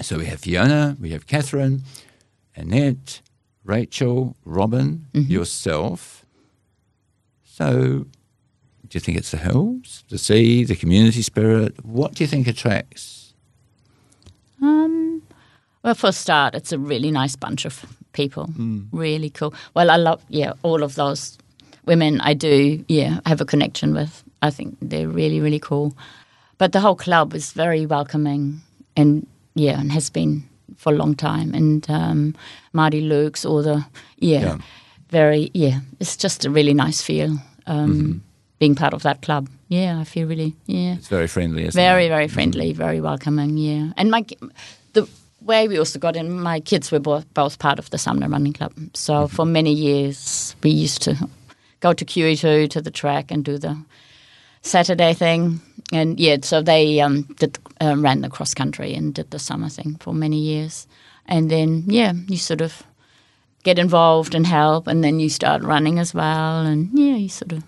So 0.00 0.18
we 0.18 0.26
have 0.26 0.40
Fiona, 0.40 0.96
we 1.00 1.10
have 1.10 1.26
Catherine, 1.26 1.82
Annette, 2.56 3.20
Rachel, 3.62 4.36
Robin, 4.44 5.06
mm-hmm. 5.12 5.30
yourself. 5.30 6.26
So 7.44 7.68
do 7.68 8.08
you 8.90 9.00
think 9.00 9.16
it's 9.16 9.30
the 9.30 9.38
hills, 9.38 10.04
the 10.08 10.18
sea, 10.18 10.64
the 10.64 10.76
community 10.76 11.22
spirit? 11.22 11.84
What 11.84 12.14
do 12.14 12.24
you 12.24 12.28
think 12.28 12.46
attracts? 12.46 13.23
Um, 14.64 15.22
well, 15.82 15.94
for 15.94 16.08
a 16.08 16.12
start, 16.12 16.54
it's 16.54 16.72
a 16.72 16.78
really 16.78 17.10
nice 17.10 17.36
bunch 17.36 17.66
of 17.66 17.84
people. 18.12 18.48
Really 18.92 19.30
cool. 19.30 19.52
Well, 19.74 19.90
I 19.90 19.96
love 19.96 20.20
yeah 20.28 20.52
all 20.62 20.82
of 20.82 20.94
those 20.94 21.38
women. 21.86 22.20
I 22.20 22.34
do 22.34 22.84
yeah 22.88 23.20
have 23.26 23.40
a 23.42 23.44
connection 23.44 23.94
with. 23.94 24.22
I 24.42 24.50
think 24.50 24.76
they're 24.80 25.08
really 25.08 25.40
really 25.40 25.60
cool. 25.60 25.92
But 26.58 26.72
the 26.72 26.80
whole 26.80 26.96
club 26.96 27.34
is 27.34 27.52
very 27.52 27.86
welcoming 27.86 28.60
and 28.96 29.26
yeah 29.54 29.80
and 29.80 29.92
has 29.92 30.10
been 30.10 30.42
for 30.76 30.92
a 30.92 30.96
long 30.96 31.14
time, 31.16 31.54
and 31.54 31.86
um, 31.90 32.34
Marty 32.72 33.02
Lukes, 33.02 33.44
or 33.44 33.62
the 33.62 33.84
yeah, 34.18 34.40
Yeah. 34.40 34.58
very 35.10 35.50
yeah. 35.54 35.80
It's 36.00 36.16
just 36.16 36.44
a 36.46 36.50
really 36.50 36.74
nice 36.74 37.02
feel 37.02 37.38
um, 37.66 37.88
Mm-hmm. 37.90 38.18
being 38.58 38.74
part 38.74 38.94
of 38.94 39.02
that 39.02 39.20
club. 39.22 39.48
Yeah, 39.74 40.00
I 40.00 40.04
feel 40.04 40.28
really 40.28 40.54
yeah. 40.66 40.94
It's 40.94 41.08
very 41.08 41.26
friendly, 41.26 41.62
isn't 41.66 41.80
Very, 41.80 42.06
it? 42.06 42.08
very 42.10 42.28
friendly, 42.28 42.72
very 42.72 43.00
welcoming. 43.00 43.58
Yeah, 43.58 43.92
and 43.96 44.10
my 44.10 44.24
the 44.92 45.08
way 45.40 45.68
we 45.68 45.78
also 45.78 45.98
got 45.98 46.16
in, 46.16 46.40
my 46.40 46.60
kids 46.60 46.92
were 46.92 47.00
both, 47.00 47.24
both 47.34 47.58
part 47.58 47.78
of 47.78 47.90
the 47.90 47.98
Sumner 47.98 48.28
Running 48.28 48.52
Club. 48.54 48.72
So 48.94 49.28
for 49.28 49.44
many 49.44 49.72
years, 49.72 50.56
we 50.62 50.70
used 50.70 51.02
to 51.02 51.28
go 51.80 51.92
to 51.92 52.04
QE2 52.04 52.70
to 52.70 52.80
the 52.80 52.90
track 52.90 53.30
and 53.30 53.44
do 53.44 53.58
the 53.58 53.76
Saturday 54.62 55.14
thing. 55.14 55.60
And 55.92 56.18
yeah, 56.20 56.38
so 56.42 56.62
they 56.62 57.00
um, 57.00 57.22
did 57.38 57.58
uh, 57.82 57.94
ran 57.98 58.22
the 58.22 58.30
cross 58.30 58.54
country 58.54 58.94
and 58.94 59.14
did 59.14 59.30
the 59.30 59.38
summer 59.38 59.68
thing 59.68 59.96
for 60.00 60.14
many 60.14 60.38
years. 60.38 60.86
And 61.26 61.50
then 61.50 61.84
yeah, 61.86 62.12
you 62.28 62.36
sort 62.38 62.60
of 62.60 62.82
get 63.64 63.78
involved 63.78 64.34
and 64.34 64.46
help, 64.46 64.86
and 64.86 65.02
then 65.02 65.20
you 65.20 65.28
start 65.28 65.62
running 65.62 65.98
as 65.98 66.14
well, 66.14 66.66
and 66.66 66.90
yeah, 66.98 67.16
you 67.16 67.28
sort 67.28 67.52
of 67.52 67.62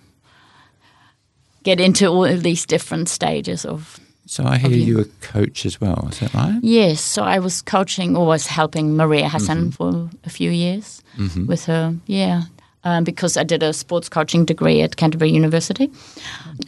get 1.66 1.80
into 1.80 2.06
all 2.06 2.25
of 2.25 2.42
these 2.42 2.66
different 2.66 3.08
stages 3.08 3.64
of 3.66 3.99
So 4.26 4.42
I 4.44 4.58
hear 4.58 4.70
you. 4.70 4.85
you 4.87 5.00
a 5.00 5.04
coach 5.32 5.66
as 5.66 5.80
well. 5.80 6.08
Is 6.11 6.18
that 6.20 6.32
right? 6.35 6.58
Yes, 6.62 7.00
so 7.00 7.23
I 7.23 7.38
was 7.38 7.62
coaching 7.62 8.16
or 8.16 8.26
was 8.26 8.46
helping 8.46 8.96
Maria 8.96 9.28
Hassan 9.28 9.70
for 9.73 10.08
a 10.25 10.30
few 10.30 10.50
years 10.50 11.02
with 11.49 11.66
her, 11.66 11.94
yeah, 12.06 12.42
um, 12.85 13.04
because 13.04 13.37
I 13.40 13.44
did 13.44 13.62
a 13.62 13.73
sports 13.73 14.08
coaching 14.08 14.44
degree 14.46 14.82
at 14.82 14.96
Canterbury 14.96 15.30
University 15.30 15.90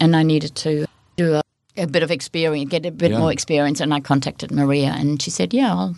and 0.01 0.15
I 0.17 0.23
needed 0.25 0.55
to 0.65 0.87
do 1.17 1.35
a, 1.35 1.43
a 1.77 1.87
bit 1.87 2.03
of 2.03 2.11
experience, 2.11 2.71
get 2.71 2.87
a 2.87 2.91
bit 2.91 3.11
Yeah. 3.11 3.19
more 3.21 3.33
experience. 3.33 3.81
And 3.83 3.93
I 3.95 4.01
contacted 4.01 4.51
Maria 4.51 4.95
and 5.01 5.23
she 5.23 5.31
said, 5.31 5.53
Yeah, 5.55 5.75
I'll, 5.75 5.95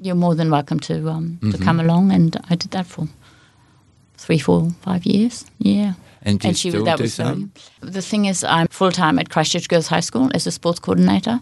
you're 0.00 0.18
more 0.18 0.34
than 0.36 0.50
welcome 0.50 0.80
to, 0.80 0.94
um, 1.10 1.38
to 1.52 1.58
come 1.58 1.80
along. 1.80 2.12
And 2.12 2.36
I 2.50 2.56
did 2.56 2.70
that 2.72 2.86
for 2.86 3.06
three, 4.16 4.38
four, 4.38 4.70
five 4.82 5.04
years, 5.06 5.44
yeah. 5.58 5.92
And 6.24 6.44
and 6.44 6.56
she 6.56 6.70
that 6.70 7.00
was 7.00 7.16
the 7.16 8.02
thing 8.02 8.26
is, 8.26 8.44
I'm 8.44 8.68
full 8.68 8.92
time 8.92 9.18
at 9.18 9.28
Christchurch 9.28 9.68
Girls 9.68 9.88
High 9.88 10.00
School 10.04 10.30
as 10.34 10.46
a 10.46 10.50
sports 10.50 10.78
coordinator, 10.80 11.40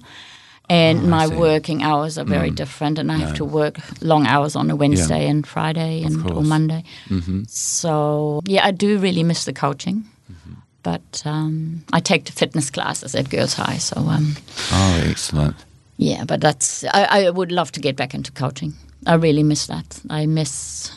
and 0.70 0.98
Oh, 1.00 1.06
my. 1.08 1.26
Mm. 1.26 1.36
working 1.38 1.82
hours 1.82 2.16
are 2.18 2.24
very 2.28 2.50
different, 2.50 2.98
and 2.98 3.12
I 3.12 3.18
have 3.18 3.34
to 3.34 3.44
work 3.44 3.78
long 4.00 4.26
hours 4.26 4.56
on 4.56 4.70
a 4.70 4.76
Wednesday 4.76 5.28
and 5.28 5.46
Friday 5.46 6.02
and 6.04 6.30
or. 6.30 6.42
Monday. 6.42 6.82
Mm-hmm. 7.08 7.42
So 7.46 8.40
yeah, 8.46 8.66
I 8.68 8.70
do 8.72 8.98
really 8.98 9.22
miss 9.24 9.44
the 9.44 9.52
coaching, 9.52 10.04
Mm-hmm. 10.32 10.54
but 10.82 11.22
um, 11.26 11.82
I 11.92 12.00
take 12.00 12.24
the 12.24 12.32
fitness 12.32 12.70
classes 12.70 13.14
at 13.14 13.28
Girls 13.30 13.54
High. 13.54 13.78
So 13.78 13.96
um, 14.00 14.36
Oh, 14.72 15.04
excellent. 15.10 15.56
yeah, 15.98 16.24
but 16.24 16.40
that's 16.40 16.84
I, 16.84 17.26
I 17.26 17.30
would 17.30 17.52
love 17.52 17.70
to 17.72 17.80
get 17.80 17.96
back 17.96 18.14
into 18.14 18.32
coaching. 18.32 18.72
I 19.06 19.14
really 19.14 19.42
miss 19.42 19.66
that. 19.66 20.00
I 20.08 20.26
miss 20.26 20.90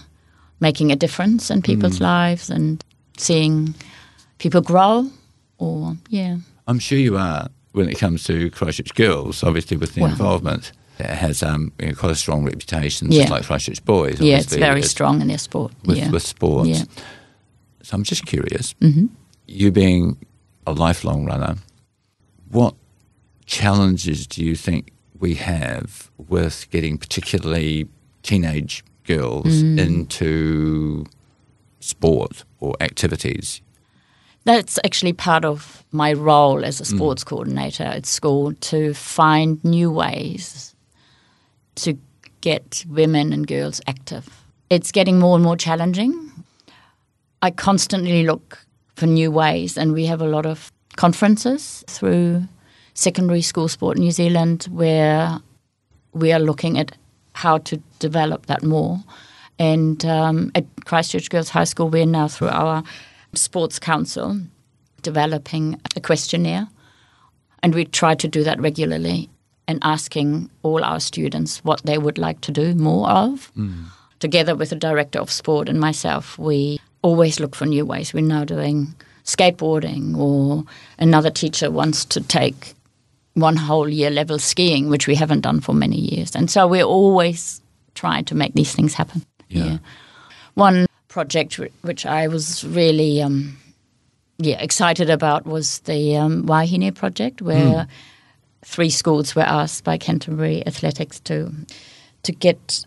making 0.59 0.91
a 0.91 0.95
difference 0.95 1.51
in 1.53 1.61
people's 1.61 1.97
Mm. 1.99 2.01
lives 2.01 2.49
and 2.49 2.83
seeing 3.17 3.75
people 4.37 4.61
grow. 4.61 5.09
Or 5.57 5.95
yeah, 6.09 6.37
I'm 6.67 6.79
sure 6.79 6.97
you 6.97 7.17
are 7.17 7.49
when 7.71 7.89
it 7.89 7.97
comes 7.97 8.23
to 8.25 8.49
Christchurch 8.51 8.93
girls, 8.95 9.43
obviously 9.43 9.77
with 9.77 9.93
the 9.95 10.01
Well- 10.01 10.11
involvement. 10.11 10.71
It 10.99 11.07
has 11.07 11.41
um, 11.41 11.71
you 11.79 11.87
know, 11.87 11.93
quite 11.95 12.11
a 12.11 12.15
strong 12.15 12.45
reputation, 12.45 13.11
Yeah. 13.11 13.21
just 13.21 13.31
like 13.31 13.43
Christchurch 13.45 13.83
boys. 13.83 14.19
yeah, 14.21 14.37
it's 14.37 14.53
very 14.55 14.81
is 14.81 14.91
strong 14.91 15.21
in 15.21 15.27
their 15.27 15.39
sport. 15.39 15.71
With, 15.85 15.97
yeah, 15.97 16.11
with 16.11 16.21
sports. 16.21 16.69
Yeah. 16.69 16.83
So 17.81 17.95
I'm 17.95 18.03
just 18.03 18.25
curious, 18.27 18.75
hmm 18.79 19.07
you 19.47 19.71
being 19.71 20.17
a 20.67 20.71
lifelong 20.71 21.25
runner, 21.25 21.55
what 22.49 22.75
challenges 23.45 24.25
do 24.27 24.43
you 24.45 24.55
think 24.55 24.91
we 25.19 25.33
have 25.35 26.09
with 26.29 26.67
getting 26.71 26.97
particularly 26.97 27.87
teenage 28.21 28.83
girls 29.05 29.47
Mm. 29.63 29.79
into 29.79 31.05
sport 31.79 32.45
or 32.63 32.75
activities? 32.79 33.61
That's 34.45 34.79
actually 34.83 35.13
part 35.13 35.45
of 35.45 35.83
my 35.91 36.13
role 36.13 36.65
as 36.65 36.79
a 36.79 36.83
mm. 36.83 36.95
sports 36.95 37.23
coordinator 37.23 37.83
at 37.83 38.05
school 38.05 38.53
to 38.53 38.93
find 38.93 39.63
new 39.63 39.91
ways 39.91 40.75
to 41.75 41.97
get 42.41 42.85
women 42.89 43.33
and 43.33 43.47
girls 43.47 43.81
active. 43.87 44.27
It's 44.69 44.91
getting 44.91 45.19
more 45.19 45.35
and 45.35 45.43
more 45.43 45.57
challenging. 45.57 46.13
I 47.41 47.51
constantly 47.51 48.23
look 48.23 48.65
for 48.95 49.07
new 49.07 49.31
ways, 49.31 49.77
and 49.77 49.93
we 49.93 50.05
have 50.05 50.21
a 50.21 50.27
lot 50.27 50.45
of 50.45 50.71
conferences 50.95 51.83
through 51.87 52.43
secondary 52.93 53.41
school 53.41 53.67
sport 53.67 53.97
New 53.97 54.11
Zealand 54.11 54.67
where 54.71 55.39
we 56.13 56.31
are 56.31 56.39
looking 56.39 56.77
at 56.77 56.95
how 57.33 57.57
to 57.57 57.77
develop 57.99 58.45
that 58.45 58.63
more. 58.63 58.99
And 59.59 60.03
um, 60.05 60.51
at 60.55 60.65
Christchurch 60.85 61.29
Girls 61.29 61.49
High 61.49 61.63
School, 61.65 61.89
we're 61.89 62.05
now 62.05 62.27
through 62.27 62.49
our 62.49 62.83
sports 63.33 63.79
council 63.79 64.39
developing 65.01 65.79
a 65.95 66.01
questionnaire, 66.01 66.67
and 67.61 67.75
we 67.75 67.85
try 67.85 68.15
to 68.15 68.27
do 68.27 68.43
that 68.43 68.59
regularly 68.59 69.29
and 69.67 69.79
asking 69.81 70.49
all 70.63 70.83
our 70.83 70.99
students 70.99 71.63
what 71.63 71.81
they 71.83 71.97
would 71.97 72.17
like 72.17 72.41
to 72.41 72.51
do 72.51 72.73
more 72.75 73.09
of. 73.09 73.51
Together 74.19 74.55
with 74.55 74.69
the 74.69 74.75
director 74.75 75.19
of 75.19 75.29
sport 75.29 75.69
and 75.69 75.79
myself, 75.79 76.37
we 76.39 76.79
always 77.01 77.39
look 77.39 77.55
for 77.55 77.65
new 77.65 77.85
ways. 77.85 78.13
We're 78.13 78.21
now 78.21 78.45
doing 78.45 78.95
skateboarding, 79.25 80.17
or 80.17 80.63
another 80.97 81.29
teacher 81.29 81.69
wants 81.69 82.05
to 82.05 82.21
take 82.21 82.73
one 83.33 83.55
whole 83.55 83.89
year 83.89 84.09
level 84.09 84.39
skiing, 84.39 84.89
which 84.89 85.07
we 85.07 85.15
haven't 85.15 85.41
done 85.41 85.59
for 85.59 85.73
many 85.73 85.97
years. 85.97 86.35
And 86.35 86.49
so 86.49 86.67
we're 86.67 86.83
always 86.83 87.61
trying 87.95 88.25
to 88.25 88.35
make 88.35 88.53
these 88.53 88.73
things 88.73 88.93
happen. 88.93 89.25
Yeah. 89.59 89.77
One 90.55 90.85
project 91.07 91.59
which 91.81 92.05
I 92.05 92.27
was 92.27 92.63
really 92.63 93.21
um, 93.21 93.57
yeah 94.37 94.59
excited 94.61 95.09
about 95.09 95.45
was 95.45 95.79
the 95.81 96.17
um, 96.17 96.45
Wahine 96.45 96.91
project, 96.93 97.41
where 97.41 97.87
three 98.65 98.89
schools 98.89 99.35
were 99.35 99.43
asked 99.43 99.83
by 99.83 99.97
Canterbury 99.97 100.65
Athletics 100.65 101.19
to 101.21 101.51
to 102.23 102.31
get 102.31 102.85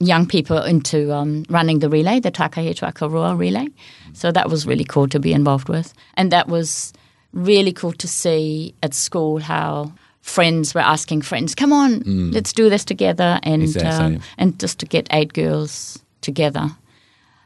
young 0.00 0.26
people 0.26 0.62
into 0.62 1.12
um, 1.12 1.44
running 1.50 1.80
the 1.80 1.88
relay, 1.88 2.20
the 2.20 2.30
Takahe 2.30 2.72
Akaroa 2.74 3.36
relay. 3.36 3.66
So 4.12 4.30
that 4.32 4.48
was 4.48 4.66
really 4.66 4.84
cool 4.84 5.08
to 5.08 5.18
be 5.20 5.32
involved 5.32 5.68
with, 5.68 5.92
and 6.14 6.30
that 6.32 6.48
was 6.48 6.92
really 7.32 7.72
cool 7.72 7.92
to 7.92 8.08
see 8.08 8.74
at 8.82 8.94
school 8.94 9.38
how 9.38 9.92
friends 10.22 10.74
were 10.74 10.80
asking 10.80 11.22
friends, 11.22 11.54
"Come 11.54 11.72
on, 11.72 12.02
let's 12.32 12.52
do 12.52 12.70
this 12.70 12.84
together," 12.84 13.38
and 13.42 13.62
Exactly. 13.62 14.16
um, 14.16 14.20
and 14.38 14.58
just 14.60 14.78
to 14.80 14.86
get 14.86 15.06
eight 15.10 15.32
girls 15.32 15.98
together 16.20 16.70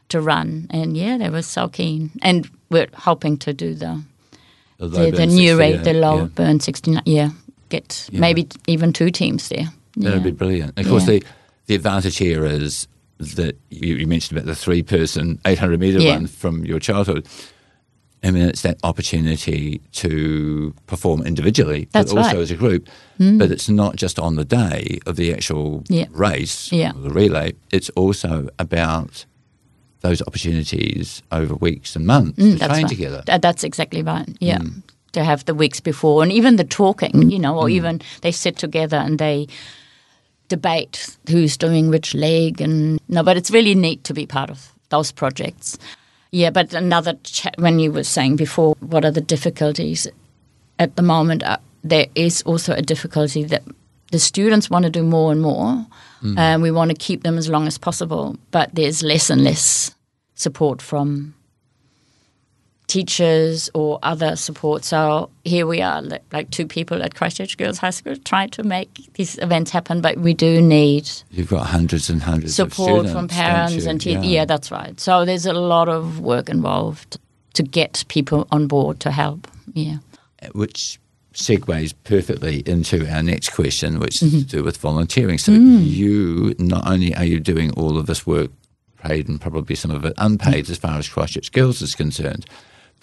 to 0.09 0.21
run, 0.21 0.67
and 0.69 0.95
yeah, 0.97 1.17
they 1.17 1.29
were 1.29 1.41
so 1.41 1.67
keen, 1.67 2.11
and 2.21 2.49
we're 2.69 2.87
hoping 2.93 3.37
to 3.37 3.53
do 3.53 3.73
the 3.73 4.01
The, 4.79 5.11
the, 5.11 5.25
new 5.25 5.57
rate, 5.57 5.83
the 5.83 5.93
low 5.93 6.17
yeah. 6.17 6.25
burn 6.25 6.59
sixty 6.59 6.91
nine, 6.91 7.03
yeah, 7.05 7.29
get 7.69 8.09
Yeah. 8.11 8.19
maybe 8.19 8.47
even 8.67 8.93
two 8.93 9.09
teams 9.11 9.47
there. 9.49 9.71
Yeah. 9.95 10.19
be 10.19 10.31
brilliant. 10.31 10.77
Of 10.77 10.87
course, 10.87 11.05
the, 11.05 11.23
the 11.67 11.75
advantage 11.75 12.17
here 12.17 12.43
is 12.45 12.87
that 13.19 13.57
you, 13.69 13.95
you 13.95 14.07
mentioned 14.07 14.37
about 14.37 14.47
the 14.47 14.55
three 14.55 14.81
person 14.83 15.39
800 15.45 15.79
metre 15.79 15.99
run 15.99 16.27
from 16.27 16.65
your 16.65 16.79
childhood. 16.79 17.27
I 18.23 18.31
mean, 18.31 18.43
it's 18.47 18.61
that 18.61 18.77
opportunity 18.83 19.81
to 19.93 20.73
perform 20.87 21.23
individually, 21.25 21.87
That's 21.91 22.13
but 22.13 22.19
also 22.19 22.29
right. 22.29 22.37
Mm. 22.37 22.41
as 22.43 22.51
a 22.51 22.55
group. 22.55 22.87
But 23.19 23.51
it's 23.51 23.69
not 23.69 23.95
just 23.95 24.17
on 24.19 24.35
the 24.35 24.45
day 24.45 24.99
of 25.05 25.15
the 25.15 25.33
actual 25.33 25.83
Yeah. 25.89 26.05
race, 26.11 26.71
Yeah. 26.71 26.91
the 26.95 27.09
relay. 27.09 27.53
It's 27.71 27.89
also 27.91 28.47
about 28.59 29.25
those 30.01 30.21
opportunities 30.27 31.21
over 31.31 31.55
weeks 31.55 31.95
and 31.95 32.05
months 32.05 32.37
to 32.37 32.43
Mm, 32.43 32.59
that's 32.59 32.71
train 32.73 32.83
right. 32.83 32.89
together. 32.89 33.23
That's 33.25 33.63
exactly 33.63 34.01
right. 34.03 34.27
Yeah. 34.39 34.59
Mm. 34.59 34.83
To 35.13 35.23
have 35.23 35.45
the 35.45 35.53
weeks 35.53 35.79
before 35.79 36.23
and 36.23 36.31
even 36.31 36.55
the 36.55 36.63
talking, 36.63 37.29
you 37.29 37.39
know, 37.39 37.57
or 37.57 37.69
even 37.69 38.01
they 38.21 38.31
sit 38.31 38.57
together 38.57 38.97
and 38.97 39.19
they 39.19 39.47
debate 40.49 41.15
who's 41.29 41.57
doing 41.57 41.89
which 41.89 42.13
leg 42.13 42.61
and 42.61 42.99
no, 43.07 43.23
but 43.23 43.37
it's 43.37 43.51
really 43.51 43.75
neat 43.75 44.03
to 44.05 44.13
be 44.13 44.25
part 44.25 44.49
of 44.49 44.73
those 44.89 45.11
projects. 45.11 45.77
Yeah, 46.33 46.49
but 46.49 46.73
another 46.73 47.13
cha- 47.21 47.51
when 47.59 47.77
you 47.77 47.91
were 47.91 48.03
saying 48.03 48.37
before, 48.37 48.73
what 48.79 49.05
are 49.05 49.11
the 49.11 49.21
difficulties 49.21 50.07
at 50.79 50.95
the 50.95 51.03
moment? 51.03 51.43
Uh, 51.43 51.57
there 51.83 52.07
is 52.15 52.41
also 52.41 52.73
a 52.73 52.81
difficulty 52.81 53.43
that 53.43 53.61
the 54.11 54.17
students 54.17 54.67
want 54.67 54.83
to 54.85 54.89
do 54.89 55.03
more 55.03 55.31
and 55.31 55.41
more, 55.41 55.85
and 56.37 56.63
we 56.63 56.71
want 56.71 56.89
to 56.89 56.95
keep 56.97 57.21
them 57.23 57.37
as 57.37 57.49
long 57.49 57.67
as 57.67 57.77
possible. 57.77 58.35
But 58.49 58.73
there's 58.73 59.03
less 59.03 59.29
and 59.29 59.43
less 59.43 59.93
support 60.33 60.81
from 60.81 61.35
teachers 62.87 63.69
or 63.73 63.99
other 64.03 64.35
support. 64.35 64.83
So 64.83 65.29
here 65.43 65.65
we 65.65 65.81
are, 65.81 66.01
like 66.31 66.49
two 66.51 66.67
people 66.67 67.01
at 67.01 67.15
Christchurch 67.15 67.57
Girls 67.57 67.77
High 67.77 67.89
School, 67.91 68.15
trying 68.17 68.49
to 68.51 68.63
make 68.63 68.89
these 69.13 69.37
events 69.39 69.71
happen. 69.71 70.01
But 70.01 70.17
we 70.17 70.33
do 70.33 70.61
need 70.61 71.09
You've 71.31 71.49
got 71.49 71.67
hundreds 71.67 72.09
and 72.09 72.21
hundreds 72.21 72.59
of 72.59 72.71
support 72.73 72.89
students, 73.07 73.11
from 73.13 73.27
parents 73.27 73.85
and 73.85 73.99
teachers. 73.99 74.25
Yeah. 74.25 74.45
that's 74.45 74.71
right. 74.71 74.99
So 74.99 75.25
there's 75.25 75.45
a 75.45 75.53
lot 75.53 75.89
of 75.89 76.19
work 76.19 76.49
involved 76.49 77.17
to 77.53 77.63
get 77.63 78.03
people 78.07 78.47
on 78.51 78.67
board 78.67 78.99
to 79.01 79.11
help. 79.11 79.47
Yeah. 79.73 79.97
which 80.53 80.99
segues 81.33 81.93
perfectly 82.03 82.61
into 82.67 83.09
our 83.11 83.23
next 83.23 83.49
question, 83.53 83.97
which 83.99 84.17
Mm-hmm. 84.19 84.37
is 84.37 84.45
to 84.45 84.57
do 84.57 84.63
with 84.63 84.77
volunteering. 84.77 85.37
So 85.39 85.51
Mm. 85.51 85.83
you 85.89 86.53
not 86.59 86.85
only 86.85 87.15
are 87.15 87.23
you 87.25 87.39
doing 87.39 87.71
all 87.71 87.97
of 87.97 88.05
this 88.05 88.27
work, 88.27 88.51
paid 89.03 89.27
and 89.27 89.41
probably 89.41 89.75
some 89.75 89.89
of 89.91 90.05
it 90.05 90.13
unpaid, 90.17 90.69
as 90.69 90.77
far 90.77 90.97
as 90.99 91.07
Christchurch 91.09 91.51
Girls 91.51 91.81
is 91.81 91.95
concerned, 91.95 92.45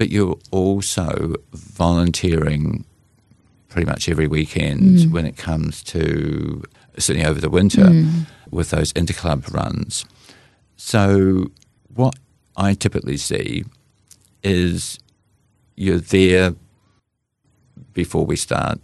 but 0.01 0.09
you're 0.11 0.39
also 0.51 1.35
volunteering 1.53 2.87
pretty 3.69 3.85
much 3.85 4.09
every 4.09 4.27
weekend 4.27 4.81
Mm. 4.99 5.11
when 5.11 5.27
it 5.27 5.37
comes 5.37 5.83
to 5.93 6.63
certainly 6.97 7.29
over 7.29 7.39
the 7.39 7.51
winter 7.51 7.89
with 8.51 8.71
those 8.71 8.95
interclub 8.95 9.53
runs. 9.53 10.07
So 10.77 11.51
what 11.95 12.15
I 12.57 12.73
typically 12.73 13.19
see 13.19 13.65
is 14.43 14.99
you're 15.77 15.99
there 16.19 16.55
before 17.93 18.25
we 18.25 18.37
start 18.37 18.81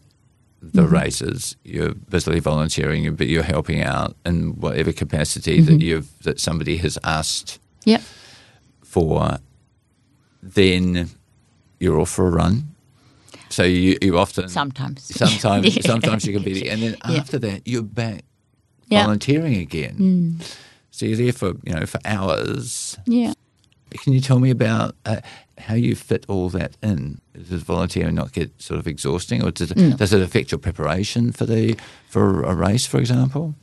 the 0.60 0.82
Mm-hmm. 0.82 0.94
races. 0.94 1.56
You're 1.64 1.94
busily 1.94 2.40
volunteering, 2.40 3.14
but 3.16 3.26
you're 3.28 3.42
helping 3.54 3.80
out 3.82 4.16
in 4.26 4.60
whatever 4.60 4.92
capacity 4.92 5.56
Mm-hmm. 5.60 5.66
that 5.78 5.80
you've 5.82 6.10
that 6.24 6.40
somebody 6.40 6.76
has 6.84 6.98
asked 7.04 7.58
Yeah. 7.86 8.02
for. 8.84 9.38
Then 10.54 11.10
you're 11.80 11.98
off 12.00 12.10
for 12.10 12.26
a 12.26 12.30
run. 12.30 12.68
So 13.48 13.62
you 13.62 13.96
you 14.02 14.18
often 14.18 14.48
Sometimes. 14.48 15.02
sometimes 15.14 15.76
Yeah. 15.76 15.82
sometimes 15.82 16.24
you 16.26 16.32
can 16.34 16.42
be 16.42 16.60
there, 16.60 16.72
and 16.72 16.82
then 16.82 16.96
Yeah. 17.08 17.20
after 17.20 17.38
that 17.38 17.62
you're 17.66 17.82
back 17.82 18.24
Yeah. 18.88 19.02
Mm. 19.02 19.04
volunteering 19.04 19.56
again. 19.56 20.40
So 20.90 21.06
you're 21.06 21.16
there 21.16 21.32
for 21.32 21.48
you 21.64 21.74
know 21.74 21.86
for 21.86 22.00
hours. 22.04 22.96
Yeah. 23.06 23.32
Can 24.02 24.12
you 24.12 24.20
tell 24.20 24.40
me 24.40 24.50
about 24.50 24.94
uh, 25.06 25.20
how 25.58 25.74
you 25.74 25.94
fit 25.94 26.24
all 26.28 26.48
that 26.50 26.76
in? 26.82 27.20
Does 27.48 27.62
volunteering 27.62 28.14
not 28.16 28.32
get 28.32 28.50
sort 28.60 28.80
of 28.80 28.86
exhausting, 28.86 29.42
or 29.44 29.50
does 29.52 29.70
it, 29.70 29.96
does 29.96 30.12
it 30.12 30.20
affect 30.20 30.50
your 30.50 30.58
preparation 30.58 31.32
for 31.32 31.46
the 31.46 31.76
for 32.08 32.42
a 32.42 32.54
race, 32.54 32.84
for 32.84 32.98
example? 32.98 33.54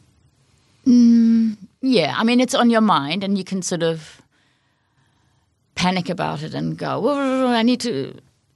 Yeah, 0.86 2.14
I 2.18 2.24
mean, 2.24 2.40
it's 2.40 2.56
on 2.56 2.70
your 2.70 2.82
mind, 2.82 3.24
and 3.24 3.38
you 3.38 3.44
can 3.44 3.62
sort 3.62 3.84
of 3.84 4.22
panic 5.76 6.10
about 6.10 6.44
it 6.44 6.54
and 6.54 6.78
go, 6.78 7.00
"Whoa, 7.00 7.48
I 7.48 7.64
need 7.64 7.80
to. 7.82 8.14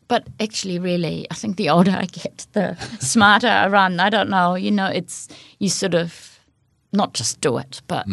But 0.07 0.27
actually, 0.39 0.79
really, 0.79 1.27
I 1.29 1.33
think 1.33 1.57
the 1.57 1.69
older 1.69 1.91
I 1.91 2.05
get, 2.05 2.47
the 2.53 2.75
smarter 2.99 3.47
I 3.47 3.67
run. 3.67 3.99
I 3.99 4.09
don't 4.09 4.29
know. 4.29 4.55
You 4.55 4.71
know, 4.71 4.87
it's 4.87 5.27
you 5.59 5.69
sort 5.69 5.93
of 5.93 6.39
not 6.93 7.13
just 7.13 7.41
do 7.41 7.57
it, 7.57 7.81
but 7.87 8.07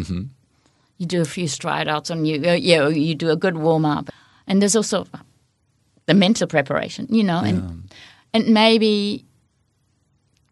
you 0.97 1.05
do 1.05 1.21
a 1.21 1.25
few 1.25 1.47
stride 1.47 1.87
outs 1.87 2.09
and 2.09 2.27
you, 2.27 2.35
uh, 2.49 2.53
yeah, 2.53 2.87
you 2.87 3.15
do 3.15 3.29
a 3.29 3.35
good 3.35 3.57
warm 3.57 3.85
up. 3.85 4.09
And 4.47 4.61
there's 4.61 4.75
also 4.75 5.07
the 6.05 6.13
mental 6.13 6.47
preparation, 6.47 7.07
you 7.09 7.23
know, 7.23 7.39
and, 7.39 7.89
and 8.33 8.53
maybe 8.53 9.25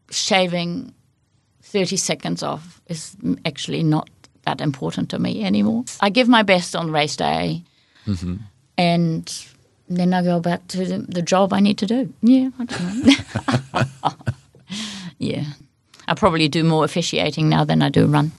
shaving 0.09 0.93
30 1.61 1.97
seconds 1.97 2.43
off 2.43 2.81
is 2.87 3.15
actually 3.45 3.83
not 3.83 4.09
that 4.45 4.61
important 4.61 5.09
to 5.09 5.19
me 5.19 5.43
anymore. 5.43 5.85
I 6.01 6.09
give 6.09 6.27
my 6.27 6.43
best 6.43 6.75
on 6.75 6.91
race 6.91 7.15
day 7.15 7.63
and 8.77 9.45
then 9.89 10.13
I 10.13 10.23
go 10.23 10.39
back 10.39 10.67
to 10.69 10.85
the, 10.85 10.97
the 10.99 11.21
job 11.21 11.53
I 11.53 11.59
need 11.59 11.77
to 11.79 11.85
do. 11.85 12.13
Yeah, 12.21 12.49
I 12.59 12.65
don't 12.65 13.05
know. 13.05 14.13
yeah. 15.17 15.43
I 16.07 16.13
probably 16.15 16.47
do 16.49 16.63
more 16.63 16.83
officiating 16.83 17.49
now 17.49 17.63
than 17.63 17.81
I 17.81 17.89
do 17.89 18.05
run. 18.07 18.31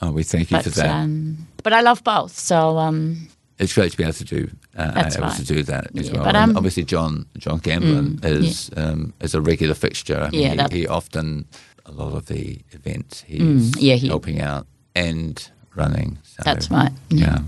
Oh, 0.00 0.10
we 0.10 0.22
thank 0.22 0.50
you 0.50 0.56
But, 0.56 0.64
for 0.64 0.70
that. 0.70 0.88
um, 0.90 1.46
but 1.62 1.72
I 1.74 1.82
love 1.82 2.02
both. 2.02 2.38
So, 2.38 2.78
um, 2.78 3.28
it's 3.58 3.74
great 3.74 3.90
to 3.92 3.96
be 3.98 4.04
able 4.04 4.14
to 4.14 4.24
do 4.24 4.50
uh, 4.74 4.92
able 4.96 5.26
right. 5.26 5.36
to 5.36 5.44
do 5.44 5.62
that 5.64 5.94
as 5.94 6.08
Yeah, 6.08 6.14
well. 6.14 6.24
but, 6.24 6.36
um, 6.36 6.56
obviously, 6.56 6.84
John 6.84 7.26
John 7.36 7.58
Gamblin 7.58 8.18
is 8.22 8.70
um, 8.74 9.12
is 9.20 9.34
a 9.34 9.42
regular 9.42 9.74
fixture. 9.74 10.18
I 10.18 10.30
mean, 10.30 10.40
Yeah, 10.40 10.50
he, 10.50 10.56
that- 10.56 10.72
he 10.72 10.86
often 10.86 11.44
a 11.84 11.90
lot 11.92 12.14
of 12.14 12.24
the 12.26 12.60
events 12.70 13.22
he's 13.26 13.42
Mm, 13.42 13.76
yeah, 13.78 13.96
he- 13.96 14.08
helping 14.08 14.40
out 14.40 14.66
and 14.94 15.46
running. 15.74 16.16
So, 16.22 16.42
That's 16.42 16.70
right, 16.70 16.92
Yeah. 17.10 17.40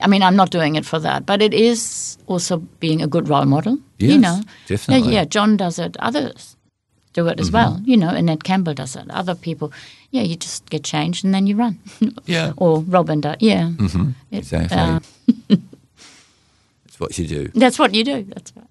I 0.00 0.06
mean, 0.08 0.22
I'm 0.22 0.36
not 0.36 0.50
doing 0.50 0.74
it 0.76 0.84
for 0.84 0.98
that, 1.00 1.24
but 1.26 1.40
it 1.40 1.54
is 1.54 2.18
also 2.26 2.58
being 2.80 3.00
a 3.02 3.06
good 3.06 3.28
role 3.28 3.44
model. 3.46 3.78
Yes, 3.98 4.10
you 4.12 4.18
know, 4.20 4.40
definitely. 4.66 5.02
Mm-hmm. 5.02 5.12
Yeah, 5.12 5.20
yeah. 5.20 5.24
John 5.24 5.56
does 5.56 5.78
it. 5.78 5.96
Others 6.00 6.56
do 7.12 7.28
it 7.28 7.38
as 7.40 7.50
well. 7.52 7.80
You 7.84 7.96
know, 7.96 8.08
and 8.08 8.26
Ned 8.26 8.42
Campbell 8.44 8.74
does 8.74 8.96
it. 8.96 9.06
Other 9.10 9.34
people, 9.36 9.72
yeah, 10.10 10.22
you 10.22 10.34
just 10.36 10.68
get 10.68 10.82
changed 10.84 11.24
and 11.24 11.32
then 11.32 11.46
you 11.46 11.56
run. 11.56 11.78
Yeah. 12.26 12.52
or 12.56 12.80
Robin 12.80 13.20
does. 13.20 13.36
Yeah, 13.40 13.70
hmm 13.70 14.10
It- 14.30 14.38
Exactly. 14.38 14.76
uh, 14.76 15.00
it's 16.86 16.98
what 17.00 17.16
you 17.18 17.26
do. 17.26 17.48
that's 17.54 17.78
what 17.78 17.94
you 17.94 18.04
do. 18.04 18.24
That's 18.24 18.52
right. 18.56 18.66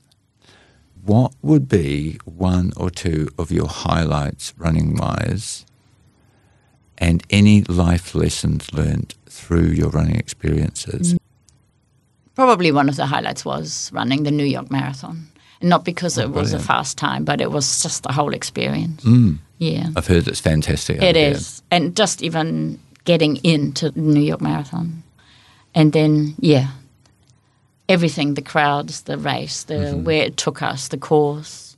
What 1.06 1.34
would 1.42 1.68
be 1.68 2.18
one 2.26 2.72
or 2.78 2.90
two 2.90 3.30
of 3.38 3.52
your 3.52 3.68
highlights 3.68 4.54
running 4.58 4.96
wise 4.98 5.66
and 6.98 7.24
any 7.30 7.62
life 7.64 8.16
lessons 8.16 8.72
learned 8.74 9.14
through 9.28 9.68
your 9.68 9.90
running 9.90 10.16
experiences? 10.16 11.16
Probably 12.36 12.72
one 12.72 12.90
of 12.90 12.96
the 12.96 13.06
highlights 13.06 13.46
was 13.46 13.92
running 13.94 14.24
the 14.24 14.32
New 14.32 14.46
York 14.46 14.72
Marathon. 14.72 15.28
Not 15.62 15.86
because 15.86 16.18
it 16.18 16.30
was 16.32 16.52
a 16.54 16.58
Oh, 16.58 16.60
fast 16.60 16.98
time, 16.98 17.24
but 17.24 17.40
it 17.40 17.50
was 17.52 17.82
just 17.82 18.04
the 18.04 18.12
whole 18.12 18.34
experience. 18.34 19.02
Mm. 19.04 19.38
Yeah. 19.60 19.90
I've 19.96 20.08
heard 20.08 20.28
it's 20.28 20.42
fantastic. 20.42 21.02
It 21.02 21.16
is. 21.16 21.62
there. 21.70 21.78
and 21.80 21.96
just 21.96 22.22
even 22.22 22.80
getting 23.06 23.38
into 23.46 23.92
the 23.92 24.00
New 24.02 24.20
York 24.22 24.42
Marathon, 24.42 25.04
and 25.74 25.94
then 25.94 26.34
yeah, 26.40 26.68
everything—the 27.88 28.42
crowds, 28.42 29.02
the 29.04 29.18
race, 29.18 29.64
the 29.64 29.74
Mm-hmm. 29.76 30.04
where 30.04 30.24
it 30.26 30.36
took 30.38 30.62
us, 30.62 30.90
the 30.90 30.98
course. 30.98 31.78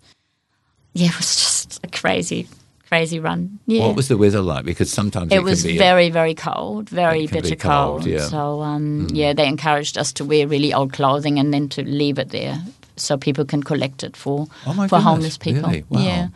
Yeah, 0.94 1.10
it 1.10 1.18
was 1.18 1.36
just 1.36 1.80
a 1.84 1.88
crazy, 1.90 2.48
crazy 2.88 3.20
run. 3.20 3.60
Yeah, 3.68 3.88
What 3.88 3.96
was 3.96 4.08
the 4.08 4.18
weather 4.18 4.42
like? 4.42 4.66
Because 4.66 4.92
sometimes 4.92 5.32
it, 5.32 5.38
it 5.38 5.44
was 5.44 5.64
be 5.64 5.78
very, 5.78 6.10
very 6.10 6.34
cold, 6.36 6.90
very 6.90 7.24
It 7.24 7.32
can 7.32 7.42
be 7.42 7.50
bitter 7.50 7.56
cold, 7.56 8.02
cold. 8.02 8.06
yeah. 8.06 8.20
Mm. 8.20 8.30
So 8.30 8.62
um, 8.62 9.08
yeah, 9.12 9.34
they 9.34 9.48
encouraged 9.48 9.98
us 9.98 10.14
to 10.14 10.26
wear 10.26 10.48
really 10.48 10.74
old 10.74 10.94
clothing 10.94 11.40
and 11.40 11.54
then 11.54 11.70
to 11.70 11.82
leave 11.84 12.20
it 12.20 12.30
there 12.30 12.58
so 12.96 13.18
people 13.18 13.46
can 13.46 13.62
collect 13.64 14.04
it 14.04 14.16
for 14.16 14.48
Oh 14.66 14.74
for 14.74 14.82
goodness, 14.88 15.04
homeless 15.04 15.38
people. 15.38 15.64
really? 15.70 15.84
Wow. 15.90 16.02
Yeah, 16.02 16.28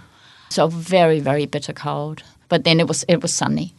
so 0.50 0.68
very, 0.68 1.20
very 1.20 1.46
bitter 1.46 1.74
cold. 1.74 2.24
But 2.50 2.64
then 2.64 2.80
it 2.80 2.88
was 2.88 3.04
it 3.08 3.22
was 3.22 3.34
sunny. 3.34 3.74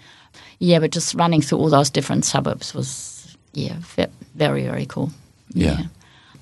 Yeah, 0.61 0.78
but 0.80 0.92
just 0.94 1.14
running 1.14 1.42
through 1.42 1.59
all 1.59 1.70
those 1.70 1.90
different 1.90 2.24
suburbs 2.24 2.74
was 2.74 3.37
yeah 3.52 3.74
very, 4.37 4.66
very 4.66 4.87
cool. 4.87 5.11
Yeah. 5.54 5.87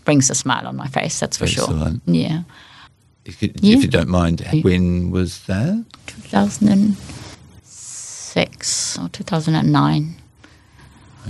brings 0.05 0.31
a 0.31 0.35
smile 0.35 0.67
on 0.67 0.77
my 0.77 0.89
face. 0.89 1.21
That's 1.21 1.37
for 1.39 1.45
Excellent. 1.45 2.03
sure. 2.07 2.15
Yeah, 2.15 2.43
If 3.29 3.43
you, 3.43 3.53
Yeah. 3.61 3.77
if 3.77 3.83
you 3.83 3.89
don't 3.91 4.09
mind, 4.09 4.41
when 4.63 5.11
was 5.11 5.41
that? 5.47 5.85
2006 6.07 8.99
or 8.99 9.09
2009. 9.11 10.15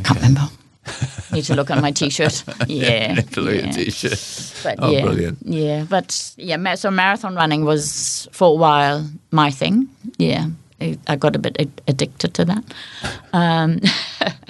Can't 0.04 0.16
remember. 0.20 0.48
Need 1.32 1.44
to 1.46 1.54
look 1.56 1.70
at 1.70 1.82
my 1.82 1.90
t-shirt. 1.90 2.44
Yeah, 2.68 3.16
Absolutely, 3.18 3.64
yeah. 3.64 3.70
t-shirt. 3.72 4.52
But 4.62 4.76
Oh, 4.78 4.90
yeah, 4.92 5.02
brilliant. 5.02 5.38
Yeah, 5.44 5.84
but 5.88 6.32
yeah, 6.36 6.74
so 6.76 6.88
marathon 6.90 7.34
running 7.34 7.64
was 7.64 8.28
for 8.32 8.48
a 8.48 8.52
while 8.54 9.04
my 9.32 9.50
thing. 9.50 9.88
Yeah, 10.18 10.46
I 10.80 10.96
I 11.08 11.16
got 11.16 11.34
a 11.36 11.38
bit 11.40 11.56
addicted 11.88 12.32
to 12.34 12.44
that. 12.44 12.64
Um, 13.32 13.80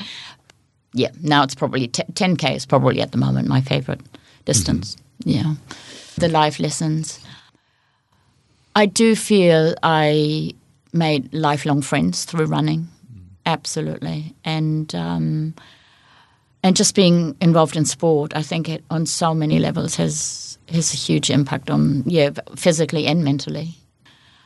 yeah, 0.93 1.11
now 1.23 1.43
it's 1.45 1.55
probably 1.55 1.89
t- 1.89 2.03
10k 2.13 2.57
is 2.57 2.67
probably 2.67 3.01
at 3.01 3.13
the 3.13 3.19
moment 3.19 3.49
my 3.49 3.63
favorite 3.63 4.01
distance. 4.45 4.97
Mm-hmm. 4.97 5.31
Yeah, 5.31 5.55
the 6.19 6.29
life 6.29 6.61
lessons. 6.61 7.21
I 8.83 8.87
do 8.87 9.15
feel 9.17 9.75
I 9.83 10.53
made 10.93 11.33
lifelong 11.35 11.83
friends 11.83 12.25
through 12.25 12.47
running, 12.47 12.81
Mm. 12.81 13.23
absolutely, 13.47 14.35
and. 14.45 14.95
Um, 14.95 15.55
and 16.65 16.77
just 16.77 16.95
being 16.97 17.37
involved 17.41 17.77
in 17.77 17.85
sport, 17.85 18.33
I 18.35 18.43
think 18.43 18.69
it 18.69 18.83
on 18.91 19.07
so 19.07 19.33
many 19.33 19.59
levels 19.61 19.95
has 19.97 20.59
has 20.69 20.93
a 20.93 20.97
huge 20.97 21.31
impact 21.31 21.71
on 21.71 22.03
yeah 22.07 22.31
physically 22.57 23.07
and 23.07 23.23
mentally. 23.25 23.69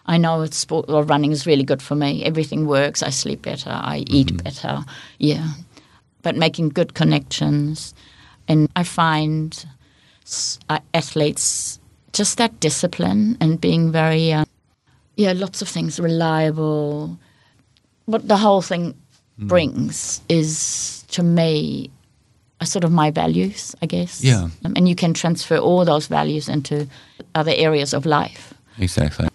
I 0.06 0.18
know 0.18 0.42
it's 0.42 0.58
sport 0.58 0.90
or 0.90 1.04
running 1.04 1.32
is 1.32 1.46
really 1.46 1.64
good 1.64 1.80
for 1.82 1.94
me. 1.96 2.22
Everything 2.24 2.66
works. 2.66 3.02
I 3.02 3.10
sleep 3.10 3.42
better. 3.42 3.70
I 3.70 4.04
eat 4.08 4.44
better. 4.44 4.84
Yeah, 5.18 5.48
but 6.22 6.36
making 6.36 6.74
good 6.74 6.92
connections, 6.94 7.94
and 8.46 8.68
I 8.76 8.84
find 8.84 9.64
uh, 10.68 10.80
athletes 10.92 11.80
just 12.12 12.38
that 12.38 12.60
discipline 12.60 13.36
and 13.40 13.60
being 13.60 13.92
very 13.92 14.32
uh, 14.32 14.44
yeah 15.16 15.32
lots 15.32 15.62
of 15.62 15.68
things 15.68 15.98
reliable. 16.00 17.18
What 18.06 18.26
the 18.28 18.36
whole 18.36 18.62
thing 18.62 18.94
brings 19.38 20.20
is 20.28 21.04
to 21.08 21.22
me 21.22 21.90
a 22.60 22.66
sort 22.66 22.84
of 22.84 22.92
my 22.92 23.10
values, 23.10 23.74
I 23.82 23.86
guess. 23.86 24.22
Yeah. 24.22 24.48
Um, 24.64 24.72
and 24.76 24.88
you 24.88 24.94
can 24.94 25.14
transfer 25.14 25.56
all 25.56 25.84
those 25.84 26.06
values 26.06 26.48
into 26.48 26.86
other 27.34 27.52
areas 27.54 27.92
of 27.92 28.06
life. 28.06 28.54
Exactly. 28.78 29.28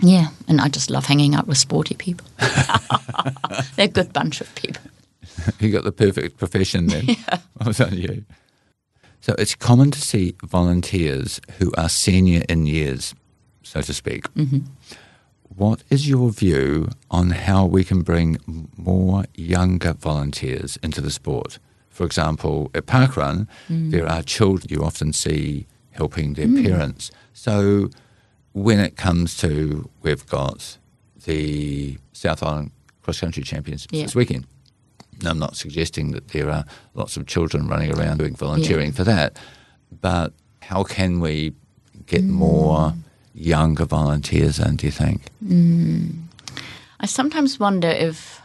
Yeah, 0.00 0.28
and 0.46 0.60
I 0.60 0.68
just 0.68 0.90
love 0.90 1.06
hanging 1.06 1.34
out 1.34 1.48
with 1.48 1.58
sporty 1.58 1.94
people. 1.94 2.26
They're 3.76 3.86
a 3.86 3.88
good 3.88 4.12
bunch 4.12 4.40
of 4.40 4.54
people. 4.54 4.82
You 5.60 5.70
got 5.70 5.84
the 5.84 5.92
perfect 5.92 6.36
profession 6.36 6.88
then. 6.88 7.04
Yeah. 7.06 7.38
Well 7.60 7.72
done, 7.72 7.96
you. 7.96 8.24
So 9.20 9.34
it's 9.38 9.54
common 9.54 9.90
to 9.90 10.00
see 10.00 10.34
volunteers 10.44 11.40
who 11.58 11.72
are 11.76 11.88
senior 11.88 12.42
in 12.48 12.66
years. 12.66 13.14
so 13.62 13.82
to 13.82 13.92
speak. 13.92 14.22
Mm-hmm. 14.34 14.60
What 15.56 15.82
is 15.90 16.08
your 16.08 16.30
view 16.30 16.88
on 17.10 17.30
how 17.30 17.66
we 17.66 17.84
can 17.84 18.00
bring 18.02 18.38
more 18.78 19.24
younger 19.34 19.92
volunteers 19.92 20.78
into 20.82 21.00
the 21.02 21.10
sport? 21.10 21.58
For 21.90 22.06
example, 22.06 22.70
at 22.74 22.86
Parkrun, 22.86 23.46
Mm. 23.68 23.90
there 23.90 24.06
are 24.08 24.22
children 24.22 24.68
you 24.70 24.82
often 24.84 25.12
see 25.12 25.66
helping 25.90 26.34
their 26.34 26.46
Mm. 26.48 26.64
parents. 26.64 27.10
So 27.34 27.90
when 28.52 28.78
it 28.80 28.96
comes 28.96 29.36
to, 29.38 29.90
we've 30.02 30.24
got 30.26 30.78
the 31.26 31.98
South 32.12 32.42
Island 32.42 32.70
Cross 33.02 33.20
Country 33.20 33.42
Championships 33.42 33.92
Yeah. 33.92 34.04
this 34.04 34.14
weekend. 34.14 34.46
I'm 35.24 35.38
not 35.38 35.56
suggesting 35.56 36.12
that 36.12 36.28
there 36.28 36.50
are 36.50 36.64
lots 36.94 37.16
of 37.16 37.26
children 37.26 37.68
running 37.68 37.92
around 37.98 38.18
doing 38.18 38.34
volunteering 38.36 38.92
for 38.92 39.04
that, 39.04 39.38
but 40.00 40.32
how 40.62 40.84
can 40.84 41.20
we 41.20 41.54
get 42.06 42.22
Mm. 42.22 42.30
more 42.30 42.94
younger 43.34 43.84
volunteers 43.84 44.58
in, 44.58 44.76
do 44.76 44.86
you 44.86 44.92
think? 44.92 45.22
Mm. 45.44 46.24
I 47.00 47.06
sometimes 47.06 47.60
wonder 47.60 47.88
if, 47.88 48.40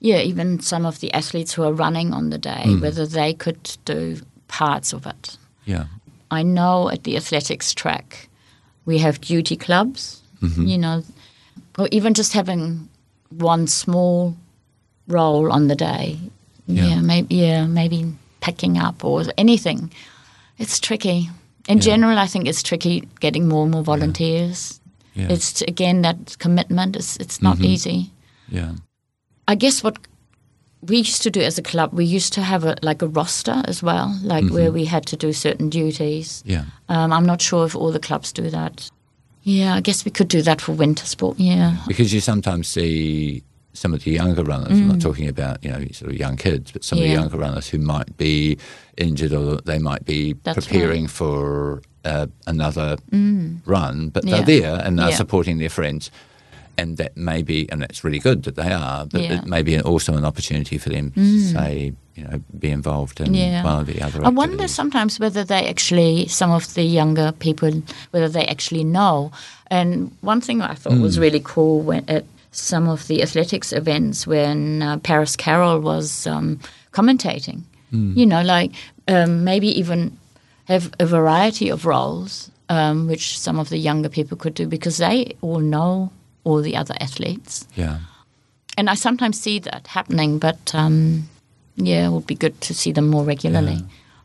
yeah, 0.00 0.20
even 0.20 0.60
some 0.60 0.86
of 0.86 1.00
the 1.00 1.12
athletes 1.12 1.54
who 1.54 1.62
are 1.64 1.72
running 1.72 2.12
on 2.12 2.30
the 2.30 2.38
day, 2.38 2.64
mm. 2.66 2.80
whether 2.80 3.06
they 3.06 3.34
could 3.34 3.76
do 3.84 4.20
parts 4.48 4.92
of 4.92 5.06
it. 5.06 5.38
Yeah. 5.64 5.86
I 6.30 6.42
know 6.42 6.90
at 6.90 7.04
the 7.04 7.16
athletics 7.16 7.74
track 7.74 8.28
we 8.84 8.98
have 8.98 9.20
duty 9.20 9.56
clubs, 9.56 10.22
mm-hmm. 10.42 10.66
you 10.66 10.78
know, 10.78 11.02
or 11.78 11.88
even 11.90 12.14
just 12.14 12.32
having 12.32 12.88
one 13.30 13.66
small 13.66 14.36
role 15.08 15.52
on 15.52 15.68
the 15.68 15.76
day. 15.76 16.18
Yeah. 16.66 16.86
Yeah, 16.86 17.00
maybe 17.00 17.34
yeah, 17.34 17.66
maybe 17.66 18.12
picking 18.40 18.78
up 18.78 19.04
or 19.04 19.24
anything. 19.38 19.92
It's 20.58 20.80
tricky. 20.80 21.30
In 21.68 21.80
general, 21.80 22.18
I 22.18 22.26
think 22.26 22.46
it's 22.48 22.62
tricky 22.62 23.08
getting 23.20 23.48
more 23.48 23.62
and 23.62 23.72
more 23.72 23.82
volunteers. 23.82 24.80
Yeah. 25.14 25.28
It's 25.30 25.62
again 25.62 26.02
that 26.02 26.36
commitment. 26.38 26.96
It's 26.96 27.16
it's 27.16 27.40
not 27.42 27.60
easy. 27.60 28.10
yeah. 28.48 28.72
I 29.48 29.54
guess 29.54 29.82
what 29.84 29.96
we 30.82 30.98
used 30.98 31.22
to 31.22 31.30
do 31.30 31.40
as 31.40 31.58
a 31.58 31.62
club, 31.62 31.92
we 31.92 32.04
used 32.04 32.32
to 32.32 32.42
have 32.42 32.64
a 32.64 32.76
like 32.82 33.02
a 33.02 33.06
roster 33.08 33.62
as 33.66 33.82
well, 33.82 34.12
like 34.22 34.48
where 34.50 34.70
we 34.72 34.84
had 34.84 35.06
to 35.06 35.16
do 35.16 35.32
certain 35.32 35.70
duties. 35.70 36.42
Yeah. 36.46 36.64
Um, 36.88 37.12
I'm 37.12 37.26
not 37.26 37.40
sure 37.42 37.64
if 37.66 37.74
all 37.76 37.92
the 37.92 38.00
clubs 38.00 38.32
do 38.32 38.50
that. 38.50 38.90
Yeah, 39.42 39.76
I 39.76 39.80
guess 39.80 40.04
we 40.04 40.10
could 40.10 40.28
do 40.28 40.42
that 40.42 40.60
for 40.60 40.72
winter 40.72 41.06
sport. 41.06 41.38
Yeah, 41.38 41.76
Because 41.86 42.12
you 42.12 42.20
sometimes 42.20 42.66
see 42.68 43.42
some 43.76 43.92
of 43.94 44.02
the 44.04 44.10
younger 44.12 44.42
runners, 44.42 44.70
I'm 44.78 44.88
not 44.88 45.00
talking 45.00 45.28
about, 45.28 45.62
you 45.62 45.70
know, 45.70 45.84
sort 45.92 46.10
of 46.12 46.16
young 46.18 46.36
kids, 46.36 46.72
but 46.72 46.82
some 46.84 46.98
of 46.98 47.04
the 47.04 47.10
Mm. 47.10 47.20
Younger 47.20 47.36
runners 47.38 47.68
who 47.68 47.78
might 47.78 48.16
be 48.16 48.58
injured 48.96 49.32
or 49.32 49.56
they 49.64 49.78
might 49.78 50.04
be 50.04 50.34
That's 50.44 50.66
preparing 50.66 51.06
for 51.06 51.82
uh, 52.04 52.26
another 52.46 52.96
run, 53.64 54.08
but 54.10 54.24
Mm. 54.24 54.28
Yeah. 54.30 54.36
they're 54.42 54.60
there 54.60 54.80
and 54.84 54.98
they're 54.98 55.10
Yeah. 55.10 55.16
supporting 55.16 55.58
their 55.58 55.68
friends. 55.70 56.10
And 56.78 56.98
that 56.98 57.16
may 57.16 57.40
be, 57.42 57.66
and 57.72 57.80
that's 57.80 58.04
really 58.04 58.18
good 58.18 58.42
that 58.44 58.54
they 58.54 58.70
are, 58.70 59.06
but 59.06 59.22
Yeah. 59.22 59.32
Mm. 59.36 59.38
it 59.42 59.46
may 59.46 59.62
be 59.62 59.80
also 59.80 60.14
an 60.14 60.24
opportunity 60.26 60.76
for 60.78 60.90
them 60.90 61.10
to 61.12 61.40
say, 61.52 61.92
you 62.14 62.24
know, 62.24 62.40
be 62.58 62.70
involved 62.70 63.18
in 63.20 63.32
Yeah. 63.34 63.64
one 63.64 63.80
of 63.80 63.86
the 63.86 64.00
other 64.02 64.24
I 64.24 64.28
wonder 64.28 64.68
sometimes 64.68 65.18
whether 65.18 65.42
they 65.42 65.66
actually, 65.66 66.28
some 66.28 66.50
of 66.52 66.74
the 66.74 66.82
younger 66.84 67.32
people, 67.32 67.82
whether 68.12 68.28
they 68.28 68.44
actually 68.46 68.84
know. 68.84 69.32
And 69.70 70.12
one 70.20 70.40
thing 70.42 70.60
I 70.62 70.74
thought 70.74 70.98
was 71.00 71.18
really 71.18 71.40
cool 71.42 71.80
when 71.80 72.04
at 72.08 72.24
some 72.56 72.88
of 72.88 73.06
the 73.06 73.22
athletics 73.22 73.72
events 73.72 74.26
when 74.26 74.82
uh, 74.82 74.98
Paris 74.98 75.36
Carroll 75.36 75.80
was 75.80 76.26
um, 76.26 76.58
commentating, 76.92 77.62
you 78.16 78.26
know, 78.26 78.42
like 78.42 78.72
um, 79.08 79.44
maybe 79.44 79.68
even 79.68 80.16
have 80.64 80.92
a 80.98 81.06
variety 81.06 81.68
of 81.68 81.86
roles, 81.86 82.50
um, 82.68 83.06
which 83.06 83.38
some 83.38 83.58
of 83.58 83.68
the 83.68 83.78
younger 83.78 84.08
people 84.08 84.36
could 84.36 84.54
do 84.54 84.66
because 84.66 84.98
they 84.98 85.36
all 85.40 85.60
know 85.60 86.10
all 86.44 86.60
the 86.62 86.76
other 86.76 86.94
athletes. 87.00 87.66
Yeah. 87.74 87.98
And 88.76 88.90
I 88.90 88.94
sometimes 88.94 89.40
see 89.40 89.58
that 89.60 89.86
happening, 89.86 90.38
but 90.38 90.74
um, 90.74 91.28
yeah, 91.76 92.06
it 92.06 92.10
would 92.10 92.26
be 92.26 92.34
good 92.34 92.60
to 92.62 92.74
see 92.74 92.92
them 92.92 93.08
more 93.08 93.24
regularly. 93.24 93.78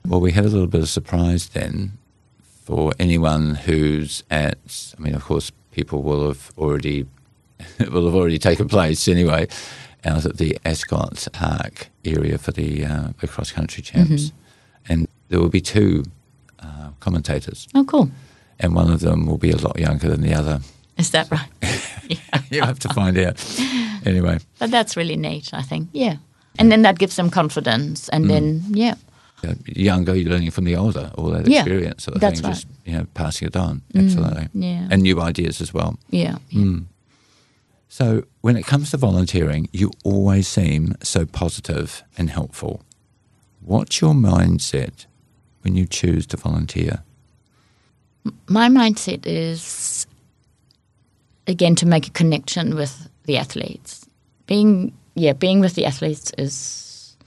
Well, 0.08 0.20
we 0.20 0.32
had 0.32 0.46
a 0.46 0.50
little 0.50 0.68
bit 0.68 0.82
of 0.82 0.90
surprise 0.90 1.50
then 1.50 1.92
for 2.64 2.94
anyone 3.00 3.56
who's 3.56 4.24
at. 4.30 4.58
I 4.98 5.02
mean, 5.02 5.16
of 5.16 5.24
course, 5.24 5.52
people 5.72 6.02
will 6.02 6.28
have 6.28 6.52
already 6.58 7.06
will 7.92 8.06
have 8.06 8.16
already 8.16 8.40
taken 8.40 8.68
place 8.68 9.08
anyway 9.08 9.48
out 10.06 10.26
at 10.26 10.38
the 10.38 10.58
Ascot 10.66 11.28
Park 11.34 11.90
area 12.06 12.38
for 12.38 12.52
the 12.52 12.86
uh, 12.86 13.08
the 13.20 13.28
cross 13.28 13.52
country 13.52 13.84
champs, 13.84 14.32
and 14.90 15.08
there 15.30 15.40
will 15.40 15.50
be 15.50 15.62
two 15.62 16.04
uh, 16.60 16.90
commentators, 17.00 17.68
Oh, 17.76 17.84
cool. 17.84 18.10
and 18.60 18.76
one 18.76 18.92
of 18.92 19.00
them 19.00 19.26
will 19.26 19.38
be 19.38 19.52
a 19.52 19.58
lot 19.58 19.80
younger 19.80 20.10
than 20.10 20.22
the 20.22 20.34
other. 20.34 20.60
Is 20.98 21.10
that 21.12 21.30
right? 21.32 21.50
you 22.52 22.62
have 22.64 22.80
to 22.80 22.90
find 22.94 23.18
out. 23.18 23.40
Anyway, 24.06 24.40
but 24.60 24.70
that's 24.72 24.96
really 24.98 25.16
neat, 25.16 25.54
I 25.54 25.62
think. 25.62 25.90
Yeah. 25.94 26.18
And 26.60 26.72
then 26.72 26.82
that 26.84 27.00
gives 27.00 27.16
them 27.16 27.30
confidence. 27.30 28.10
And 28.10 28.30
then, 28.30 28.62
yeah. 28.70 28.96
younger, 29.66 30.16
you're 30.16 30.30
learning 30.32 30.52
from 30.52 30.66
the 30.66 30.76
older, 30.76 31.12
all 31.18 31.30
that 31.32 31.48
Yeah, 31.48 31.60
experience, 31.62 32.04
sort 32.04 32.16
of 32.16 32.22
that's 32.22 32.42
thing, 32.42 32.50
right. 32.50 32.56
just 32.56 32.68
you 32.86 32.94
know, 32.98 33.06
passing 33.14 33.48
it 33.48 33.56
on. 33.56 33.82
Absolutely, 33.96 34.50
yeah. 34.54 34.88
and 34.92 35.02
new 35.02 35.22
ideas 35.22 35.62
as 35.62 35.74
well. 35.74 35.98
Yeah. 36.10 36.38
So, 37.94 38.24
when 38.40 38.56
it 38.56 38.66
comes 38.66 38.92
to 38.92 38.98
volunteering, 38.98 39.68
you 39.74 39.92
always 40.06 40.48
seem 40.48 40.96
so 41.04 41.26
positive 41.26 42.04
and 42.18 42.30
helpful. 42.30 42.86
What's 43.60 44.00
your 44.00 44.14
mindset 44.14 45.08
when 45.64 45.76
you 45.76 45.86
choose 45.86 46.26
to 46.28 46.38
volunteer? 46.38 47.04
My 48.48 48.70
mindset 48.70 49.26
is, 49.26 50.08
again, 51.48 51.76
to 51.76 51.86
make 51.86 52.08
a 52.08 52.12
connection 52.12 52.76
with 52.76 53.10
the 53.26 53.36
athletes. 53.36 54.06
Being, 54.48 54.94
yeah, 55.16 55.34
being 55.34 55.60
with 55.60 55.76
the 55.76 55.86
athletes 55.86 56.32
is 56.38 57.18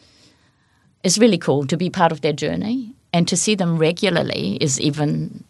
is 1.02 1.18
really 1.18 1.36
cool 1.36 1.66
to 1.66 1.76
be 1.76 1.90
part 1.90 2.10
of 2.10 2.22
their 2.22 2.32
journey 2.32 2.94
and 3.12 3.28
to 3.28 3.36
see 3.36 3.54
them 3.54 3.76
regularly 3.76 4.56
is 4.62 4.80
even 4.80 5.44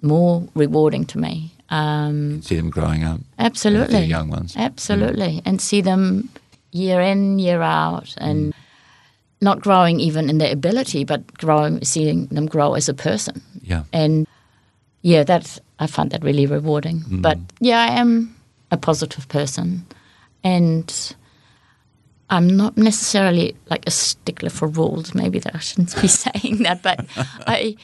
more 0.00 0.46
rewarding 0.54 1.04
to 1.06 1.18
me. 1.18 1.50
Um, 1.70 2.42
See 2.42 2.56
them 2.56 2.70
growing 2.70 3.04
up, 3.04 3.20
Absolutely. 3.38 4.00
the 4.00 4.06
young 4.06 4.28
ones. 4.28 4.54
Mm. 4.54 4.60
Absolutely. 4.60 5.42
And 5.44 5.60
see 5.60 5.80
them 5.80 6.28
year 6.72 7.00
in, 7.00 7.38
year 7.38 7.62
out, 7.62 8.14
and 8.18 8.52
mm. 8.52 8.56
not 9.40 9.60
growing 9.60 10.00
even 10.00 10.28
in 10.28 10.38
their 10.38 10.52
ability, 10.52 11.04
but 11.04 11.32
growing, 11.38 11.84
seeing 11.84 12.26
them 12.26 12.46
grow 12.46 12.74
as 12.74 12.88
a 12.88 12.94
person. 12.94 13.42
Yeah, 13.62 13.84
And 13.92 14.26
yeah, 15.02 15.22
that's, 15.22 15.60
I 15.78 15.86
find 15.86 16.10
that 16.10 16.24
really 16.24 16.46
rewarding. 16.46 17.00
Mm-hmm. 17.00 17.20
But 17.20 17.38
yeah, 17.60 17.80
I 17.80 18.00
am 18.00 18.34
a 18.70 18.76
positive 18.76 19.28
person. 19.28 19.86
And 20.42 21.14
I'm 22.30 22.48
not 22.48 22.76
necessarily 22.76 23.56
like 23.68 23.86
a 23.86 23.90
stickler 23.90 24.50
for 24.50 24.68
rules. 24.68 25.14
Maybe 25.14 25.38
that 25.40 25.54
I 25.54 25.58
shouldn't 25.58 26.00
be 26.00 26.08
saying 26.24 26.62
that, 26.62 26.82
but 26.82 27.04
I, 27.46 27.76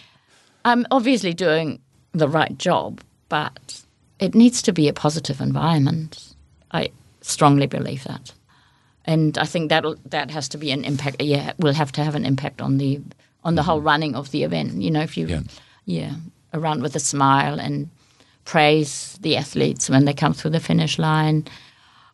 I'm 0.64 0.86
obviously 0.90 1.34
doing 1.34 1.80
the 2.12 2.28
right 2.28 2.56
job, 2.56 3.00
but 3.28 3.82
it 4.18 4.34
needs 4.34 4.62
to 4.62 4.72
be 4.72 4.88
a 4.88 4.92
positive 4.92 5.40
environment. 5.40 6.34
I 6.72 6.90
strongly 7.20 7.66
believe 7.66 8.04
that, 8.04 8.32
and 9.04 9.38
I 9.38 9.44
think 9.44 9.70
that 9.70 9.84
that 10.10 10.30
has 10.30 10.48
to 10.50 10.58
be 10.58 10.70
an 10.70 10.84
impact. 10.84 11.22
Yeah, 11.22 11.52
will 11.58 11.74
have 11.74 11.92
to 11.92 12.04
have 12.04 12.14
an 12.14 12.24
impact 12.24 12.60
on 12.60 12.78
the 12.78 13.00
on 13.44 13.54
the 13.54 13.62
whole 13.62 13.78
mm-hmm. 13.78 13.86
running 13.86 14.16
of 14.16 14.30
the 14.30 14.42
event. 14.44 14.82
You 14.82 14.90
know, 14.90 15.02
if 15.02 15.16
you 15.16 15.26
Yeah. 15.26 15.42
yeah 15.84 16.14
around 16.54 16.82
with 16.82 16.96
a 16.96 17.00
smile 17.00 17.60
and 17.60 17.88
praise 18.44 19.18
the 19.20 19.36
athletes 19.36 19.90
when 19.90 20.04
they 20.04 20.14
come 20.14 20.32
through 20.32 20.52
the 20.52 20.60
finish 20.60 20.98
line 20.98 21.44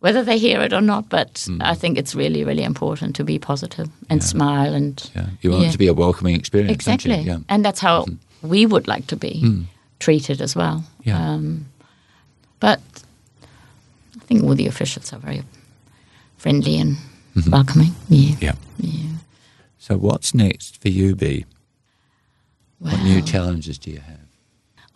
whether 0.03 0.25
they 0.25 0.37
hear 0.37 0.61
it 0.61 0.73
or 0.73 0.81
not. 0.81 1.09
But 1.09 1.35
mm. 1.35 1.63
I 1.63 1.75
think 1.75 1.97
it's 1.97 2.15
really, 2.15 2.43
really 2.45 2.65
important 2.65 3.15
to 3.17 3.25
be 3.25 3.39
positive 3.39 3.89
and 4.11 4.23
smile 4.23 4.75
and 4.75 5.11
yeah. 5.15 5.27
You 5.41 5.51
want 5.51 5.63
Yeah. 5.63 5.69
it 5.69 5.73
to 5.73 5.79
be 5.79 5.87
a 5.87 5.95
welcoming 5.95 6.35
experience, 6.35 6.75
exactly. 6.75 7.17
Don't 7.17 7.25
you? 7.25 7.33
Yeah. 7.33 7.39
And 7.49 7.65
that's 7.65 7.81
how 7.81 8.03
mm-hmm. 8.03 8.49
we 8.49 8.67
would 8.67 8.89
like 8.89 9.07
to 9.07 9.17
be 9.17 9.43
mm. 9.45 9.65
Treated 10.03 10.41
as 10.41 10.57
well. 10.57 10.85
Yeah. 11.05 11.17
Um, 11.19 11.67
but 12.59 12.81
I 14.17 14.25
think 14.25 14.43
all 14.43 14.57
the 14.57 14.67
officials 14.67 15.13
are 15.13 15.19
very 15.19 15.43
friendly 16.37 16.79
and 16.79 16.97
welcoming. 17.49 17.93
Yeah. 18.09 18.37
yeah. 18.41 18.53
Yeah. 18.79 19.11
So, 19.79 19.97
what's 19.97 20.35
next 20.35 20.81
for 20.83 20.89
you, 20.89 21.15
Bee? 21.15 21.45
What 22.81 23.01
new 23.05 23.23
challenges 23.23 23.79
do 23.79 23.93
you 23.93 24.01
have? 24.01 24.27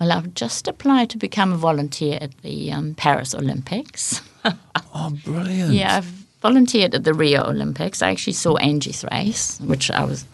Well, 0.00 0.10
I've 0.10 0.34
just 0.34 0.66
applied 0.66 1.08
to 1.10 1.18
become 1.18 1.52
a 1.52 1.56
volunteer 1.56 2.18
at 2.20 2.36
the 2.42 2.72
um, 2.72 2.94
Paris 2.94 3.34
Olympics. 3.34 4.22
Oh, 4.98 5.10
brilliant! 5.24 5.74
Yeah, 5.74 5.96
I've 5.98 6.04
volunteered 6.40 6.94
at 6.94 7.04
the 7.04 7.12
Rio 7.12 7.42
Olympics. 7.44 8.00
I 8.00 8.10
actually 8.10 8.32
saw 8.32 8.56
Angie's 8.56 9.04
race, 9.12 9.60
which 9.60 9.90
I 9.90 10.04
was, 10.04 10.24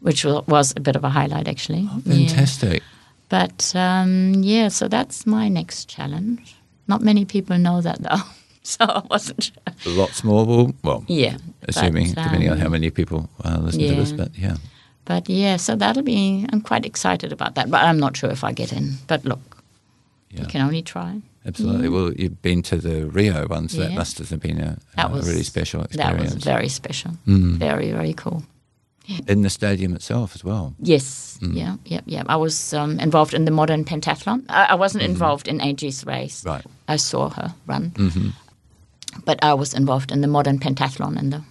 which 0.00 0.24
was 0.24 0.72
a 0.76 0.80
bit 0.80 0.94
of 0.94 1.02
a 1.02 1.08
highlight 1.08 1.48
actually. 1.48 1.88
Yeah. 2.04 2.28
fantastic. 2.28 2.82
But 3.28 3.72
um, 3.76 4.34
yeah, 4.42 4.68
so 4.68 4.88
that's 4.88 5.26
my 5.26 5.48
next 5.48 5.88
challenge. 5.88 6.56
Not 6.86 7.02
many 7.02 7.24
people 7.24 7.58
know 7.58 7.80
that 7.82 8.00
though, 8.02 8.22
so 8.62 8.84
I 8.84 9.02
wasn't 9.10 9.42
sure. 9.44 9.94
Lots 9.94 10.24
more. 10.24 10.46
Will, 10.46 10.74
well, 10.82 11.04
Yeah, 11.08 11.36
assuming 11.68 12.14
but, 12.14 12.22
depending 12.24 12.48
on 12.50 12.54
um, 12.56 12.60
how 12.62 12.68
many 12.70 12.90
people 12.90 13.28
uh, 13.44 13.58
listen 13.60 13.80
to 13.80 13.94
this, 13.94 14.12
but 14.12 14.30
yeah. 14.38 14.56
But 15.04 15.28
yeah, 15.28 15.56
so 15.56 15.76
that'll 15.76 16.02
be. 16.02 16.46
I'm 16.52 16.60
quite 16.60 16.84
excited 16.86 17.32
about 17.32 17.54
that, 17.54 17.70
but 17.70 17.82
I'm 17.82 17.98
not 17.98 18.16
sure 18.16 18.30
if 18.30 18.44
I 18.44 18.52
get 18.52 18.72
in. 18.72 18.94
But 19.06 19.24
look, 19.24 19.40
Yeah. 20.30 20.42
You 20.42 20.46
can 20.48 20.60
only 20.62 20.82
try. 20.82 21.20
Absolutely. 21.46 21.88
Well, 21.88 22.12
you've 22.12 22.42
been 22.42 22.62
to 22.64 22.76
the 22.76 23.06
Rio 23.06 23.46
one, 23.48 23.68
so 23.68 23.78
that 23.80 23.90
Yeah. 23.92 23.96
must 23.98 24.18
have 24.18 24.40
been 24.40 24.60
a, 24.60 24.76
That 24.96 25.06
a 25.10 25.12
was 25.12 25.26
really 25.26 25.42
special 25.44 25.80
That 25.80 25.94
experience. 25.94 26.34
was 26.34 26.44
very 26.44 26.68
special. 26.68 27.12
Mm. 27.26 27.56
Very, 27.58 27.90
very 27.92 28.12
cool. 28.12 28.42
In 29.26 29.42
the 29.42 29.50
stadium 29.50 29.94
itself 29.94 30.34
as 30.34 30.44
well. 30.44 30.74
Yes, 30.80 31.38
Mm. 31.40 31.54
yeah, 31.54 31.76
yeah, 31.84 32.00
yeah. 32.06 32.22
I 32.28 32.36
was 32.36 32.74
um, 32.74 32.98
involved 33.00 33.32
in 33.34 33.44
the 33.44 33.50
modern 33.52 33.84
pentathlon. 33.84 34.42
I, 34.48 34.64
I 34.72 34.74
wasn't 34.74 35.04
involved 35.04 35.48
in 35.48 35.60
Angie's 35.60 36.04
race. 36.04 36.40
Mm-hmm. 36.40 36.48
Right. 36.48 36.66
I 36.88 36.96
saw 36.96 37.28
her 37.30 37.54
run, 37.66 37.92
hmm 37.96 38.28
but 39.24 39.38
I 39.42 39.54
was 39.54 39.74
involved 39.74 40.12
in 40.12 40.20
the 40.20 40.28
modern 40.28 40.58
pentathlon 40.58 41.16
and 41.18 41.32
the 41.32 41.42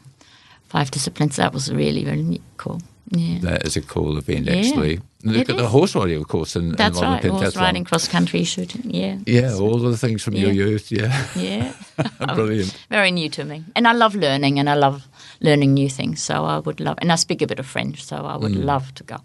five 0.69 0.91
disciplines. 0.91 1.35
That 1.35 1.53
was 1.53 1.69
really, 1.71 2.05
really 2.05 2.41
cool. 2.57 2.81
Yeah. 3.09 3.39
That 3.39 3.65
is 3.65 3.77
a 3.77 3.81
cool 3.81 4.17
event, 4.17 4.47
Yeah, 4.47 4.55
actually. 4.55 4.99
Look 5.23 5.49
at 5.49 5.57
the 5.57 5.67
horse 5.67 5.95
riding, 5.95 6.17
of 6.21 6.27
course, 6.27 6.55
in, 6.55 6.71
That's 6.73 6.99
modern 6.99 7.31
right. 7.31 7.41
Horse 7.41 7.55
riding, 7.55 7.83
cross 7.85 8.07
country 8.07 8.43
shooting. 8.43 8.89
Yeah. 8.93 9.17
Yeah, 9.25 9.53
all 9.55 9.79
the 9.79 9.95
things 9.97 10.23
from 10.23 10.35
your 10.35 10.51
youth. 10.51 10.91
Yeah, 10.91 11.25
Yeah. 11.35 11.73
brilliant. 12.35 12.77
Very 12.89 13.11
new 13.11 13.29
to 13.29 13.43
me. 13.45 13.63
And 13.75 13.87
I 13.87 13.93
love 13.93 14.13
learning 14.15 14.59
and 14.59 14.69
I 14.69 14.75
love 14.75 15.07
learning 15.41 15.73
new 15.73 15.89
things. 15.89 16.21
So 16.21 16.45
I 16.45 16.59
would 16.59 16.79
love, 16.79 16.97
and 17.01 17.11
I 17.11 17.15
speak 17.15 17.41
a 17.41 17.47
bit 17.47 17.59
of 17.59 17.65
French, 17.65 18.03
so 18.03 18.15
I 18.17 18.35
Mm. 18.37 18.41
would 18.41 18.55
love 18.55 18.93
to 18.95 19.03
go. 19.03 19.17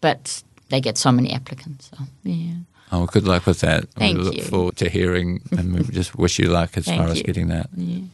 But 0.00 0.42
they 0.70 0.80
get 0.80 0.98
so 0.98 1.12
many 1.12 1.32
applicants. 1.32 1.90
So, 1.90 2.04
yeah. 2.24 2.54
Oh, 2.92 3.06
good 3.06 3.26
luck 3.26 3.46
with 3.46 3.60
that. 3.60 3.84
Thank 3.96 4.18
we 4.18 4.24
look 4.24 4.36
you. 4.36 4.42
forward 4.44 4.76
to 4.76 4.88
hearing, 4.88 5.40
and 5.50 5.74
we 5.74 5.84
just 5.98 6.14
wish 6.16 6.38
you 6.38 6.48
luck 6.48 6.76
as 6.76 6.84
Thank 6.86 7.00
far 7.02 7.10
as 7.10 7.20
getting 7.22 7.48
that. 7.48 7.68
Yeah. 7.76 8.04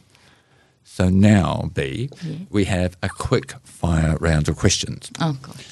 So 0.95 1.09
now, 1.09 1.71
Bee, 1.73 2.09
Yeah. 2.21 2.35
we 2.51 2.65
have 2.65 2.97
a 3.01 3.09
quick 3.09 3.53
fire 3.63 4.15
round 4.19 4.47
of 4.47 4.57
questions. 4.57 5.09
Oh, 5.19 5.35
gosh. 5.41 5.67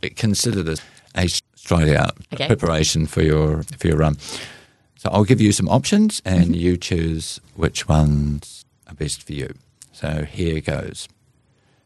Okay. 0.00 0.10
Consider 0.16 0.64
this 0.64 0.80
a 1.14 1.28
straight 1.54 1.94
out 1.96 2.16
Okay. 2.32 2.48
preparation 2.48 3.06
for 3.06 3.22
your 3.22 3.62
for 3.78 3.86
your 3.86 3.98
run. 3.98 4.16
So 4.96 5.10
I'll 5.12 5.24
give 5.24 5.40
you 5.40 5.52
some 5.52 5.68
options, 5.68 6.20
and 6.24 6.44
Mm-hmm. 6.46 6.54
you 6.54 6.76
choose 6.76 7.40
which 7.54 7.86
ones 7.88 8.64
are 8.88 8.94
best 8.94 9.22
for 9.22 9.32
you. 9.32 9.54
So 9.92 10.24
here 10.24 10.60
goes: 10.60 11.08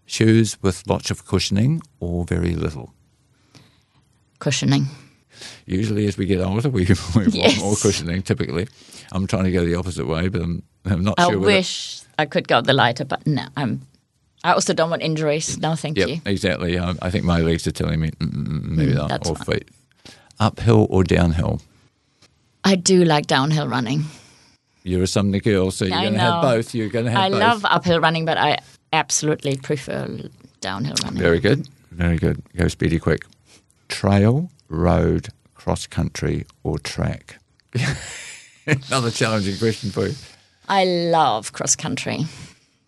shoes 0.07 0.57
with 0.62 0.83
lots 0.87 1.11
of 1.11 1.27
cushioning 1.27 1.83
or 2.01 2.25
very 2.25 2.55
little. 2.55 2.94
Cushioning. 4.38 4.87
Usually, 5.66 6.07
as 6.09 6.16
we 6.16 6.25
get 6.27 6.40
older, 6.40 6.70
we, 6.70 6.85
we 6.87 6.94
want 7.14 7.35
Yes. 7.35 7.59
more 7.61 7.77
cushioning. 7.77 8.22
Typically, 8.22 8.66
I'm 9.12 9.27
trying 9.27 9.44
to 9.44 9.53
go 9.53 9.64
the 9.66 9.75
opposite 9.75 10.07
way, 10.07 10.29
but 10.29 10.40
I'm, 10.40 10.62
I'm 10.92 11.03
not 11.05 11.18
I 11.18 11.25
sure. 11.29 11.38
whether- 11.38 11.47
wish 11.47 12.03
I 12.18 12.27
could 12.27 12.47
go 12.49 12.61
the 12.61 12.73
lighter, 12.73 13.05
but 13.05 13.27
no, 13.27 13.45
I'm. 13.57 13.83
I 14.45 14.53
also 14.55 14.75
don't 14.75 14.90
want 14.90 15.03
injuries. 15.03 15.57
No, 15.59 15.77
thank 15.77 15.97
Yep, 15.97 16.09
you. 16.09 16.21
exactly. 16.27 16.77
I, 16.79 16.95
I 17.01 17.11
think 17.11 17.25
my 17.25 17.38
legs 17.40 17.66
are 17.68 17.71
telling 17.73 18.01
me 18.01 18.11
mm, 18.11 18.29
mm, 18.29 18.47
mm, 18.49 18.62
maybe 18.77 18.92
Mm, 18.92 18.97
not. 18.97 19.09
that's 19.09 19.31
Or 19.31 19.37
feet. 19.37 19.68
Uphill 20.40 20.88
or 20.90 21.05
downhill? 21.05 21.61
I 22.64 22.75
do 22.75 23.05
like 23.05 23.29
downhill 23.29 23.68
running. 23.68 24.05
You're 24.83 25.05
a 25.05 25.07
Sumner 25.07 25.38
girl, 25.38 25.71
so 25.71 25.85
you're 25.85 26.01
going 26.01 26.14
to 26.14 26.18
have 26.18 26.42
both. 26.42 26.75
You're 26.75 26.88
going 26.88 27.05
to 27.05 27.12
have 27.12 27.21
I 27.21 27.31
both. 27.31 27.38
love 27.40 27.64
uphill 27.64 28.01
running, 28.01 28.25
but 28.25 28.37
I 28.37 28.59
absolutely 28.92 29.57
prefer 29.59 30.09
downhill 30.61 30.97
running. 31.05 31.21
Very 31.23 31.38
good. 31.38 31.68
Very 31.92 32.16
good. 32.16 32.42
Go 32.57 32.66
speedy 32.66 32.99
quick. 32.99 33.25
Trail, 33.88 34.51
road, 34.68 35.29
cross 35.55 35.87
country, 35.87 36.47
or 36.64 36.81
track? 36.81 37.38
Another 38.66 39.11
challenging 39.12 39.57
question 39.59 39.90
for 39.90 40.07
you. 40.09 40.14
I 40.68 40.85
love 40.85 41.53
cross 41.53 41.77
country, 41.77 42.27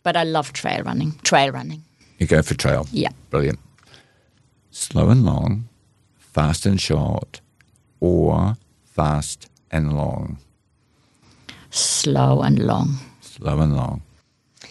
but 0.03 0.17
I 0.17 0.25
love 0.25 0.53
trail 0.53 0.83
running. 0.83 1.13
Trail 1.23 1.51
running. 1.51 1.83
You 2.19 2.27
go 2.27 2.43
for 2.43 2.55
trail. 2.55 2.87
Yeah. 2.93 3.11
Brilliant. 3.31 3.59
Slow 4.71 5.11
and 5.11 5.25
long, 5.25 5.69
fast 6.19 6.67
and 6.67 6.81
short, 6.81 7.41
or 8.01 8.57
fast 8.85 9.49
and 9.71 9.93
long. 9.93 10.39
Slow 11.71 12.43
and 12.43 12.59
long. 12.59 12.99
Slow 13.21 13.61
and 13.61 13.77
long. 13.77 14.03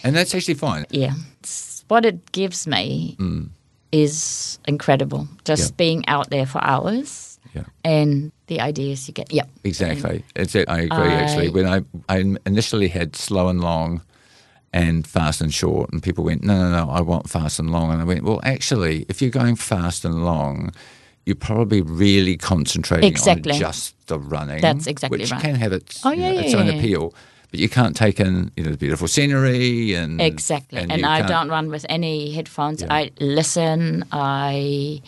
And 0.02 0.16
that's 0.16 0.34
actually 0.34 0.54
fine. 0.54 0.86
Yeah. 0.90 1.14
It's, 1.40 1.84
what 1.88 2.06
it 2.06 2.32
gives 2.32 2.66
me 2.66 3.16
mm. 3.18 3.48
is 3.92 4.58
incredible. 4.66 5.28
Just 5.44 5.72
Yeah. 5.72 5.76
being 5.76 6.08
out 6.08 6.30
there 6.30 6.46
for 6.46 6.62
hours 6.64 7.33
Yeah. 7.52 7.64
and 7.84 8.32
the 8.48 8.60
ideas 8.60 9.06
you 9.08 9.14
get. 9.14 9.32
Yep. 9.32 9.48
Exactly. 9.64 10.24
It's, 10.34 10.54
I 10.56 10.60
agree, 10.80 11.12
actually. 11.12 11.50
When 11.50 11.66
I, 11.66 11.82
I 12.08 12.18
initially 12.46 12.88
had 12.88 13.14
slow 13.16 13.48
and 13.48 13.60
long 13.60 14.02
and 14.72 15.06
fast 15.06 15.40
and 15.40 15.54
short, 15.54 15.92
and 15.92 16.02
people 16.02 16.24
went, 16.24 16.42
no, 16.42 16.56
no, 16.70 16.84
no, 16.86 16.90
I 16.90 17.00
want 17.00 17.30
fast 17.30 17.58
and 17.60 17.70
long. 17.70 17.92
And 17.92 18.00
I 18.00 18.04
went, 18.04 18.24
well, 18.24 18.40
actually, 18.42 19.06
if 19.08 19.22
you're 19.22 19.30
going 19.30 19.56
fast 19.56 20.04
and 20.04 20.24
long, 20.24 20.72
you're 21.26 21.36
probably 21.36 21.80
really 21.80 22.36
concentrating 22.36 23.08
Exactly. 23.08 23.52
on 23.52 23.58
just 23.60 23.94
the 24.08 24.18
running. 24.18 24.60
That's 24.60 24.86
exactly 24.86 25.18
which 25.20 25.30
right. 25.30 25.40
can 25.40 25.54
have 25.54 25.72
its, 25.72 26.04
Oh, 26.04 26.10
you 26.10 26.22
know, 26.22 26.30
yeah, 26.32 26.40
its 26.40 26.52
yeah, 26.52 26.58
own 26.58 26.66
yeah. 26.66 26.72
appeal. 26.74 27.14
But 27.50 27.60
you 27.60 27.68
can't 27.68 27.94
take 27.96 28.18
in, 28.18 28.50
you 28.56 28.64
know, 28.64 28.72
the 28.72 28.76
beautiful 28.76 29.06
scenery 29.06 29.94
and 29.94 30.20
Exactly. 30.20 30.80
And, 30.80 30.90
you 30.90 31.06
I 31.06 31.18
can't- 31.18 31.28
don't 31.28 31.48
run 31.50 31.70
with 31.70 31.86
any 31.88 32.32
headphones. 32.32 32.82
Yeah. 32.82 32.92
I 32.92 33.10
listen. 33.20 34.04
I. 34.10 35.00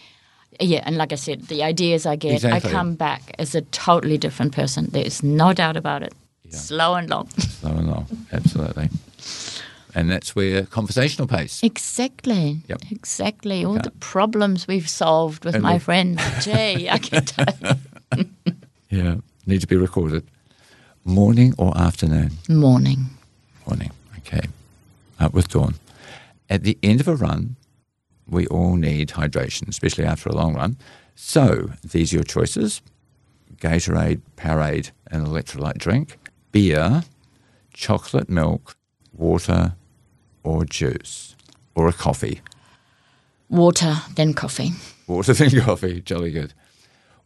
Yeah, 0.61 0.83
and 0.87 0.97
like 0.97 1.13
I 1.13 1.17
said, 1.17 1.43
the 1.49 1.63
ideas 1.63 2.07
I 2.07 2.17
get, 2.17 2.35
Exactly. 2.35 2.71
I 2.71 2.73
come 2.73 2.95
back 2.95 3.35
as 3.39 3.55
a 3.55 3.61
totally 3.63 4.19
different 4.19 4.53
person. 4.55 4.89
There 4.93 5.05
is 5.05 5.23
no 5.23 5.53
doubt 5.53 5.77
about 5.77 6.03
it. 6.03 6.15
Slow 6.51 6.95
and 6.95 7.11
long. 7.11 7.29
slow 7.39 7.73
and 7.73 7.89
long. 7.89 8.07
Absolutely. 8.33 8.89
And 9.95 10.11
that's 10.11 10.37
where 10.37 10.65
conversational 10.65 11.27
pace. 11.27 11.63
Exactly. 11.63 12.61
Yep. 12.69 12.83
Exactly. 12.91 13.65
All 13.65 13.79
the 13.79 13.91
problems 14.01 14.69
we've 14.69 14.89
solved 14.89 15.45
with 15.45 15.55
And 15.55 15.63
my 15.63 15.79
friends. 15.79 16.21
Gee, 16.45 16.89
I 16.89 16.99
can 16.99 17.25
tell. 17.25 17.79
Yeah, 18.91 19.17
need 19.47 19.61
to 19.63 19.67
be 19.67 19.77
recorded. 19.77 20.23
Morning 21.05 21.55
or 21.59 21.77
afternoon? 21.77 22.33
Morning. 22.49 23.07
Morning. 23.67 23.91
Okay. 24.19 24.43
Up 25.19 25.33
with 25.35 25.49
dawn. 25.49 25.75
At 26.49 26.63
the 26.63 26.77
end 26.83 27.01
of 27.01 27.09
a 27.09 27.17
run, 27.17 27.57
we 28.29 28.47
all 28.49 28.77
need 28.77 29.11
hydration, 29.11 29.69
especially 29.69 30.05
after 30.05 30.29
a 30.29 30.35
long 30.35 30.55
run. 30.55 30.77
So 31.15 31.71
these 31.83 32.13
are 32.13 32.17
your 32.17 32.25
choices 32.25 32.83
Gatorade, 33.57 34.21
Powerade, 34.37 34.91
an 35.11 35.25
electrolyte 35.25 35.79
drink, 35.79 36.19
beer, 36.53 37.05
chocolate 37.73 38.29
milk, 38.29 38.77
water, 39.13 39.75
or 40.43 40.65
juice, 40.65 41.37
or 41.75 41.89
a 41.89 41.93
coffee. 41.93 42.41
Water, 43.49 43.97
then 44.15 44.35
coffee. 44.35 44.73
Water 45.07 45.33
then 45.33 45.61
coffee, 45.61 46.01
jolly 46.01 46.33
good. 46.33 46.53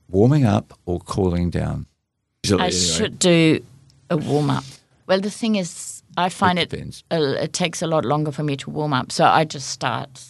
Warming 0.08 0.44
up 0.44 0.78
or 0.86 1.00
cooling 1.00 1.50
down? 1.50 1.86
Usually, 2.44 2.62
I 2.62 2.66
anyway. 2.66 2.80
should 2.80 3.18
do 3.18 3.64
a 4.08 4.16
warm 4.16 4.50
up. 4.50 4.64
Well, 5.06 5.20
the 5.20 5.30
thing 5.30 5.56
is, 5.56 6.02
I 6.16 6.28
find 6.28 6.58
It 6.58 6.72
it, 6.72 7.02
uh, 7.10 7.16
it 7.42 7.52
takes 7.52 7.82
a 7.82 7.86
lot 7.86 8.04
longer 8.04 8.32
for 8.32 8.42
me 8.42 8.56
to 8.56 8.70
warm 8.70 8.92
up. 8.92 9.12
So 9.12 9.24
I 9.24 9.44
just 9.44 9.68
start 9.68 10.20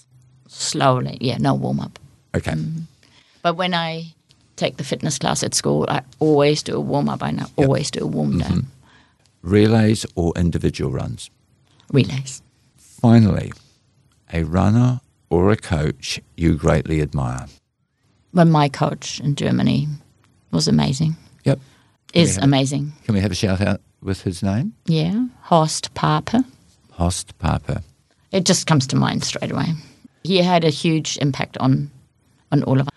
slowly. 0.50 1.16
Yeah, 1.20 1.38
no 1.38 1.54
warm 1.54 1.80
up. 1.80 1.98
Okay. 2.34 2.52
Mm. 2.52 2.82
But 3.42 3.56
when 3.56 3.74
I 3.74 4.14
take 4.56 4.76
the 4.76 4.84
fitness 4.84 5.18
class 5.18 5.42
at 5.42 5.54
school, 5.54 5.86
I 5.88 6.02
always 6.18 6.62
do 6.62 6.76
a 6.76 6.80
warm 6.80 7.08
up. 7.08 7.22
I 7.22 7.30
know, 7.30 7.46
always 7.56 7.90
do 7.90 8.04
a 8.04 8.06
warm 8.06 8.32
Mm-hmm. 8.32 8.40
down. 8.54 8.66
Relays 9.42 10.04
or 10.16 10.32
individual 10.36 10.92
runs? 10.92 11.30
Relays. 11.92 12.42
Finally, 12.76 13.52
a 14.32 14.42
runner 14.44 15.00
or 15.30 15.50
a 15.50 15.56
coach 15.56 16.20
you 16.36 16.54
greatly 16.56 17.00
admire. 17.00 17.46
But 18.34 18.46
my 18.46 18.68
coach 18.68 19.18
in 19.20 19.34
Germany 19.34 19.88
was 20.50 20.68
amazing. 20.68 21.16
Yep. 21.44 21.58
Is 22.12 22.34
have- 22.34 22.44
amazing. 22.44 22.92
Can 23.04 23.14
we 23.14 23.20
have 23.20 23.32
a 23.32 23.34
shout 23.34 23.60
out 23.60 23.80
with 24.02 24.22
his 24.22 24.42
name? 24.42 24.74
Yeah, 24.86 25.26
Horst 25.42 25.94
Pape. 25.94 26.44
Horst 26.92 27.36
Pape. 27.38 27.78
It 28.32 28.44
just 28.44 28.66
comes 28.66 28.86
to 28.88 28.96
mind 28.96 29.24
straight 29.24 29.50
away. 29.52 29.72
He 30.24 30.38
had 30.38 30.64
a 30.64 30.70
huge 30.70 31.18
impact 31.20 31.56
on 31.58 31.90
on 32.52 32.62
all 32.64 32.80
of 32.80 32.86
us. 32.88 32.94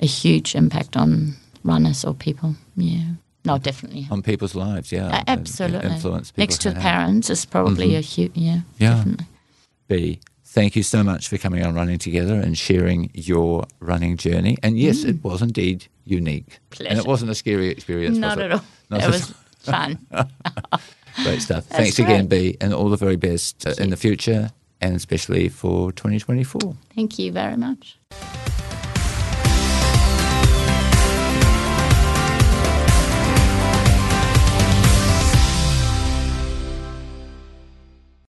A 0.00 0.06
huge 0.06 0.54
impact 0.54 0.96
on 0.96 1.34
runners 1.64 2.04
or 2.04 2.14
people. 2.14 2.54
Yeah. 2.76 3.04
No, 3.44 3.58
definitely. 3.58 4.06
On 4.10 4.22
people's 4.22 4.54
lives, 4.54 4.92
yeah. 4.92 5.08
Uh, 5.18 5.22
absolutely. 5.26 5.90
Influence 5.90 6.30
people 6.30 6.42
Next 6.42 6.60
to 6.62 6.72
have. 6.72 6.82
parents 6.82 7.30
is 7.30 7.44
probably 7.44 7.96
a 7.96 8.00
huge, 8.00 8.32
yeah, 8.34 8.60
Yeah. 8.78 8.94
definitely. 8.96 9.26
Bee, 9.88 10.18
thank 10.44 10.76
you 10.76 10.82
so 10.84 11.02
much 11.02 11.28
for 11.28 11.38
coming 11.38 11.64
on 11.66 11.74
Running 11.74 11.98
Together 11.98 12.34
and 12.40 12.56
sharing 12.56 13.10
your 13.14 13.64
running 13.80 14.16
journey. 14.16 14.56
And 14.62 14.78
yes, 14.78 15.02
it 15.04 15.22
was 15.24 15.42
indeed 15.42 15.86
unique. 16.04 16.46
And 16.46 16.60
Mm. 16.60 16.70
Pleasure. 16.70 17.00
it 17.00 17.06
wasn't 17.06 17.30
a 17.30 17.34
scary 17.34 17.68
experience, 17.68 18.16
Not 18.16 18.38
at 18.38 18.46
it? 18.46 18.52
all. 18.52 18.64
Not 18.90 19.02
it 19.02 19.10
was 19.10 19.34
fun. 19.58 19.98
Great 21.24 21.42
stuff. 21.42 21.64
That's 21.68 21.76
Thanks 21.76 21.98
again. 21.98 22.26
Bee, 22.26 22.56
and 22.60 22.72
all 22.72 22.88
the 22.90 22.96
very 22.96 23.16
best 23.16 23.66
uh, 23.66 23.74
in 23.78 23.90
the 23.90 23.96
future 23.96 24.50
and 24.82 24.96
especially 24.96 25.48
for 25.48 25.92
2024. 25.92 26.76
Thank 26.94 27.18
you 27.18 27.32
very 27.32 27.56
much. 27.56 27.98